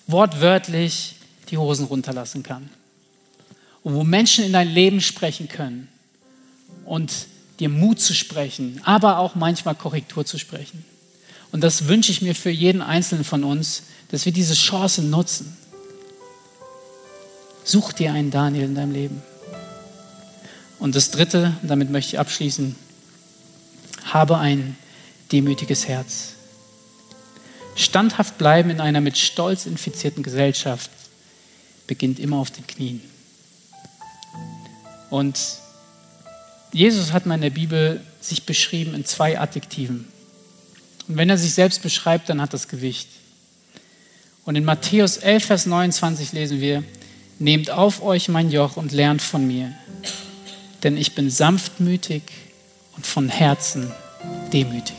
wortwörtlich 0.07 1.15
die 1.49 1.57
Hosen 1.57 1.85
runterlassen 1.85 2.41
kann. 2.43 2.69
Und 3.83 3.95
wo 3.95 4.03
Menschen 4.03 4.45
in 4.45 4.53
dein 4.53 4.69
Leben 4.69 5.01
sprechen 5.01 5.47
können 5.47 5.87
und 6.85 7.11
dir 7.59 7.69
Mut 7.69 7.99
zu 7.99 8.13
sprechen, 8.13 8.81
aber 8.83 9.19
auch 9.19 9.35
manchmal 9.35 9.75
Korrektur 9.75 10.25
zu 10.25 10.37
sprechen. 10.37 10.85
Und 11.51 11.61
das 11.61 11.87
wünsche 11.87 12.11
ich 12.11 12.21
mir 12.21 12.35
für 12.35 12.49
jeden 12.49 12.81
Einzelnen 12.81 13.23
von 13.23 13.43
uns, 13.43 13.83
dass 14.09 14.25
wir 14.25 14.31
diese 14.31 14.53
Chance 14.53 15.03
nutzen. 15.03 15.57
Such 17.63 17.93
dir 17.93 18.13
einen 18.13 18.31
Daniel 18.31 18.65
in 18.65 18.75
deinem 18.75 18.91
Leben. 18.91 19.21
Und 20.79 20.95
das 20.95 21.11
Dritte, 21.11 21.55
damit 21.61 21.91
möchte 21.91 22.15
ich 22.15 22.19
abschließen, 22.19 22.75
habe 24.05 24.37
ein 24.37 24.75
demütiges 25.31 25.87
Herz. 25.87 26.33
Standhaft 27.75 28.37
bleiben 28.37 28.69
in 28.69 28.81
einer 28.81 29.01
mit 29.01 29.17
Stolz 29.17 29.65
infizierten 29.65 30.23
Gesellschaft 30.23 30.89
beginnt 31.87 32.19
immer 32.19 32.37
auf 32.37 32.51
den 32.51 32.65
Knien. 32.65 33.01
Und 35.11 35.37
Jesus 36.71 37.11
hat 37.11 37.27
mal 37.27 37.35
in 37.35 37.41
der 37.41 37.51
Bibel 37.51 38.01
sich 38.21 38.45
beschrieben 38.45 38.95
in 38.95 39.05
zwei 39.05 39.39
Adjektiven. 39.39 40.07
Und 41.07 41.17
wenn 41.17 41.29
er 41.29 41.37
sich 41.37 41.53
selbst 41.53 41.83
beschreibt, 41.83 42.29
dann 42.29 42.41
hat 42.41 42.53
das 42.53 42.67
Gewicht. 42.67 43.07
Und 44.45 44.55
in 44.55 44.63
Matthäus 44.65 45.17
11, 45.17 45.45
Vers 45.45 45.65
29 45.67 46.31
lesen 46.31 46.59
wir, 46.59 46.83
Nehmt 47.39 47.71
auf 47.71 48.03
euch 48.03 48.29
mein 48.29 48.51
Joch 48.51 48.77
und 48.77 48.91
lernt 48.91 49.21
von 49.21 49.47
mir, 49.47 49.73
denn 50.83 50.95
ich 50.95 51.15
bin 51.15 51.31
sanftmütig 51.31 52.21
und 52.95 53.07
von 53.07 53.29
Herzen 53.29 53.91
demütig. 54.53 54.95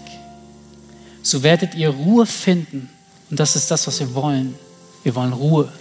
So 1.22 1.44
werdet 1.44 1.76
ihr 1.76 1.90
Ruhe 1.90 2.26
finden. 2.26 2.90
Und 3.30 3.38
das 3.38 3.54
ist 3.54 3.70
das, 3.70 3.86
was 3.86 4.00
wir 4.00 4.12
wollen. 4.14 4.56
Wir 5.04 5.14
wollen 5.14 5.32
Ruhe 5.32 5.72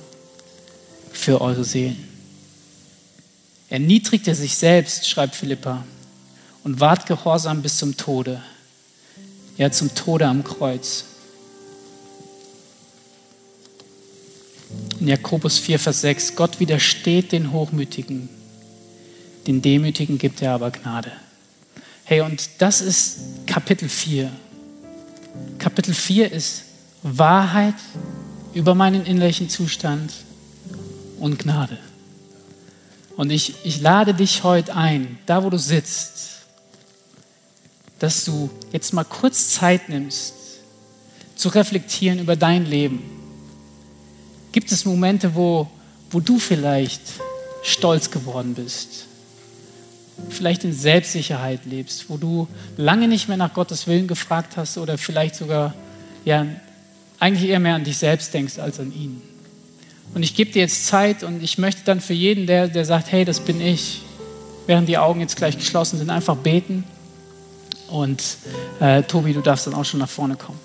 für 1.12 1.42
eure 1.42 1.64
Seelen. 1.64 2.11
Erniedrigt 3.72 4.28
er 4.28 4.36
sich 4.36 4.58
selbst, 4.58 5.08
schreibt 5.08 5.34
Philippa, 5.34 5.86
und 6.66 6.82
ward 6.82 7.06
gehorsam 7.06 7.62
bis 7.62 7.78
zum 7.78 7.96
Tode. 7.96 8.44
Ja, 9.58 9.72
zum 9.72 9.96
Tode 9.96 10.28
am 10.28 10.44
Kreuz. 10.44 11.06
In 15.00 15.08
Jakobus 15.08 15.58
4, 15.58 15.80
Vers 15.80 16.02
6, 16.02 16.36
Gott 16.36 16.60
widersteht 16.60 17.32
den 17.32 17.54
Hochmütigen, 17.54 18.28
den 19.48 19.62
Demütigen 19.62 20.18
gibt 20.18 20.42
er 20.42 20.52
aber 20.52 20.72
Gnade. 20.72 21.14
Hey, 22.04 22.20
und 22.20 22.50
das 22.58 22.82
ist 22.82 23.20
Kapitel 23.48 23.88
4. 23.88 24.30
Kapitel 25.60 25.94
4 25.94 26.30
ist 26.30 26.64
Wahrheit 27.04 27.76
über 28.54 28.76
meinen 28.76 29.06
innerlichen 29.06 29.48
Zustand 29.48 30.12
und 31.22 31.40
Gnade. 31.40 31.78
Und 33.18 33.32
ich, 33.32 33.56
ich 33.64 33.82
lade 33.82 34.14
dich 34.14 34.44
heute 34.44 34.76
ein, 34.76 35.20
da 35.26 35.44
wo 35.44 35.50
du 35.50 35.58
sitzt, 35.58 36.32
dass 38.00 38.26
du 38.26 38.50
jetzt 38.72 38.94
mal 38.94 39.04
kurz 39.04 39.50
Zeit 39.50 39.90
nimmst, 39.90 40.34
zu 41.36 41.50
reflektieren 41.50 42.20
über 42.20 42.36
dein 42.36 42.66
Leben. 42.66 43.02
Gibt 44.52 44.72
es 44.72 44.86
Momente, 44.86 45.36
wo, 45.36 45.70
wo 46.10 46.20
du 46.20 46.40
vielleicht 46.40 47.02
stolz 47.64 48.12
geworden 48.12 48.54
bist? 48.54 49.06
Vielleicht 50.30 50.64
in 50.64 50.74
Selbstsicherheit 50.74 51.66
lebst, 51.66 52.10
wo 52.10 52.18
du 52.18 52.48
lange 52.78 53.08
nicht 53.08 53.28
mehr 53.28 53.38
nach 53.38 53.54
Gottes 53.54 53.88
Willen 53.88 54.08
gefragt 54.08 54.58
hast 54.58 54.78
oder 54.78 54.98
vielleicht 54.98 55.36
sogar 55.36 55.74
ja, 56.26 56.46
eigentlich 57.20 57.50
eher 57.50 57.60
mehr 57.60 57.76
an 57.76 57.84
dich 57.84 57.98
selbst 57.98 58.34
denkst 58.34 58.60
als 58.60 58.80
an 58.80 58.92
ihn. 58.94 59.22
Und 60.14 60.24
ich 60.24 60.36
gebe 60.36 60.52
dir 60.52 60.62
jetzt 60.62 60.88
Zeit 60.88 61.24
und 61.24 61.42
ich 61.42 61.58
möchte 61.58 61.84
dann 61.86 62.02
für 62.02 62.14
jeden, 62.14 62.46
der, 62.46 62.68
der 62.68 62.86
sagt, 62.86 63.12
hey, 63.12 63.24
das 63.24 63.40
bin 63.40 63.62
ich, 63.62 64.02
während 64.68 64.90
die 64.90 64.98
Augen 64.98 65.22
jetzt 65.22 65.38
gleich 65.38 65.58
geschlossen 65.58 65.98
sind, 65.98 66.10
einfach 66.10 66.36
beten. 66.36 66.84
Und 67.88 68.22
äh, 68.80 69.04
Tobi, 69.04 69.34
du 69.34 69.42
darfst 69.42 69.68
dann 69.68 69.74
auch 69.74 69.86
schon 69.86 70.00
nach 70.00 70.10
vorne 70.10 70.36
kommen. 70.36 70.60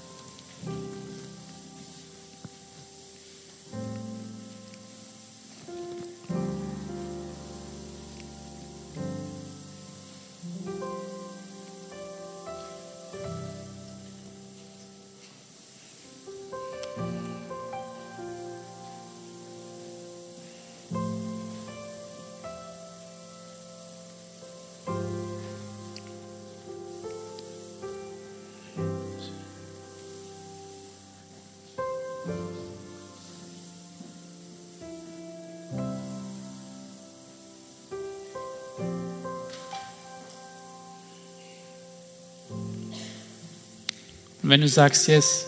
Und 44.47 44.51
wenn 44.51 44.61
du 44.61 44.68
sagst, 44.68 45.09
yes, 45.09 45.47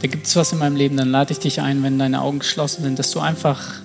da 0.00 0.06
gibt 0.06 0.26
es 0.26 0.34
was 0.34 0.50
in 0.50 0.58
meinem 0.58 0.76
Leben, 0.76 0.96
dann 0.96 1.10
lade 1.10 1.30
ich 1.34 1.40
dich 1.40 1.60
ein, 1.60 1.82
wenn 1.82 1.98
deine 1.98 2.22
Augen 2.22 2.38
geschlossen 2.38 2.82
sind, 2.82 2.98
dass 2.98 3.10
du 3.10 3.20
einfach 3.20 3.82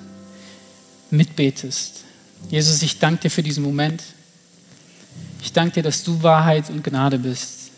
mitbetest. 1.11 2.05
Jesus, 2.49 2.81
ich 2.81 2.99
danke 2.99 3.23
dir 3.23 3.31
für 3.31 3.43
diesen 3.43 3.65
Moment. 3.65 4.01
Ich 5.41 5.51
danke 5.51 5.73
dir, 5.73 5.83
dass 5.83 6.05
du 6.05 6.23
Wahrheit 6.23 6.69
und 6.69 6.85
Gnade 6.85 7.19
bist. 7.19 7.71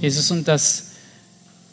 Jesus, 0.00 0.28
und 0.32 0.48
dass, 0.48 0.86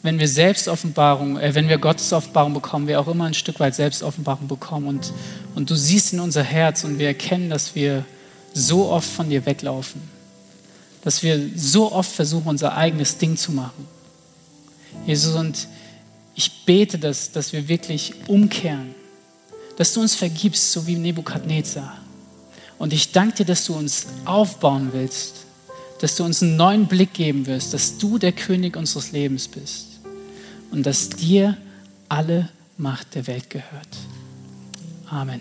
wenn 0.04 0.20
wir 0.20 0.28
Selbstoffenbarung, 0.28 1.40
äh, 1.40 1.52
wenn 1.56 1.68
wir 1.68 1.78
Gottes 1.78 2.12
Offenbarung 2.12 2.54
bekommen, 2.54 2.86
wir 2.86 3.00
auch 3.00 3.08
immer 3.08 3.24
ein 3.24 3.34
Stück 3.34 3.58
weit 3.58 3.74
Selbstoffenbarung 3.74 4.46
bekommen. 4.46 4.86
Und, 4.86 5.12
und 5.56 5.68
du 5.68 5.74
siehst 5.74 6.12
in 6.12 6.20
unser 6.20 6.44
Herz 6.44 6.84
und 6.84 7.00
wir 7.00 7.08
erkennen, 7.08 7.50
dass 7.50 7.74
wir 7.74 8.04
so 8.54 8.88
oft 8.88 9.10
von 9.10 9.28
dir 9.28 9.44
weglaufen. 9.46 10.00
Dass 11.02 11.24
wir 11.24 11.50
so 11.56 11.90
oft 11.90 12.12
versuchen, 12.12 12.46
unser 12.46 12.76
eigenes 12.76 13.18
Ding 13.18 13.36
zu 13.36 13.50
machen. 13.50 13.95
Jesus, 15.06 15.34
und 15.34 15.68
ich 16.34 16.64
bete, 16.64 16.98
dass, 16.98 17.32
dass 17.32 17.52
wir 17.52 17.68
wirklich 17.68 18.14
umkehren, 18.28 18.94
dass 19.76 19.94
du 19.94 20.00
uns 20.00 20.14
vergibst, 20.14 20.72
so 20.72 20.86
wie 20.86 20.96
Nebukadnezar. 20.96 21.98
Und 22.78 22.92
ich 22.92 23.12
danke 23.12 23.36
dir, 23.36 23.46
dass 23.46 23.64
du 23.64 23.74
uns 23.74 24.06
aufbauen 24.24 24.90
willst, 24.92 25.46
dass 26.00 26.16
du 26.16 26.24
uns 26.24 26.42
einen 26.42 26.56
neuen 26.56 26.86
Blick 26.86 27.14
geben 27.14 27.46
wirst, 27.46 27.72
dass 27.72 27.98
du 27.98 28.18
der 28.18 28.32
König 28.32 28.76
unseres 28.76 29.12
Lebens 29.12 29.48
bist 29.48 30.00
und 30.70 30.84
dass 30.84 31.08
dir 31.08 31.56
alle 32.08 32.50
Macht 32.76 33.14
der 33.14 33.26
Welt 33.26 33.48
gehört. 33.48 33.88
Amen. 35.08 35.40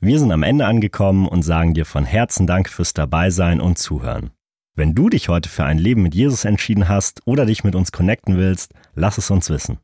Wir 0.00 0.18
sind 0.18 0.32
am 0.32 0.42
Ende 0.42 0.66
angekommen 0.66 1.26
und 1.26 1.42
sagen 1.42 1.74
dir 1.74 1.84
von 1.84 2.04
Herzen 2.04 2.46
Dank 2.46 2.68
fürs 2.68 2.94
Dabeisein 2.94 3.60
und 3.60 3.78
Zuhören. 3.78 4.30
Wenn 4.80 4.94
du 4.94 5.10
dich 5.10 5.28
heute 5.28 5.50
für 5.50 5.64
ein 5.64 5.76
Leben 5.76 6.00
mit 6.00 6.14
Jesus 6.14 6.46
entschieden 6.46 6.88
hast 6.88 7.20
oder 7.26 7.44
dich 7.44 7.64
mit 7.64 7.74
uns 7.74 7.92
connecten 7.92 8.38
willst, 8.38 8.72
lass 8.94 9.18
es 9.18 9.30
uns 9.30 9.50
wissen. 9.50 9.78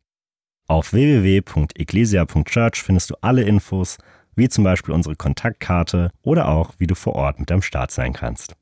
Auf 0.69 0.95
www.ecclesia.church 0.95 2.83
findest 2.83 3.11
du 3.11 3.17
alle 3.21 3.43
Infos, 3.43 3.99
wie 4.37 4.49
zum 4.49 4.65
Beispiel 4.65 4.95
unsere 4.95 5.15
Kontaktkarte 5.15 6.13
oder 6.23 6.49
auch, 6.49 6.73
wie 6.79 6.87
du 6.87 6.95
vor 6.95 7.15
Ort 7.15 7.39
mit 7.39 7.53
am 7.53 7.61
Start 7.61 7.91
sein 7.91 8.15
kannst. 8.15 8.57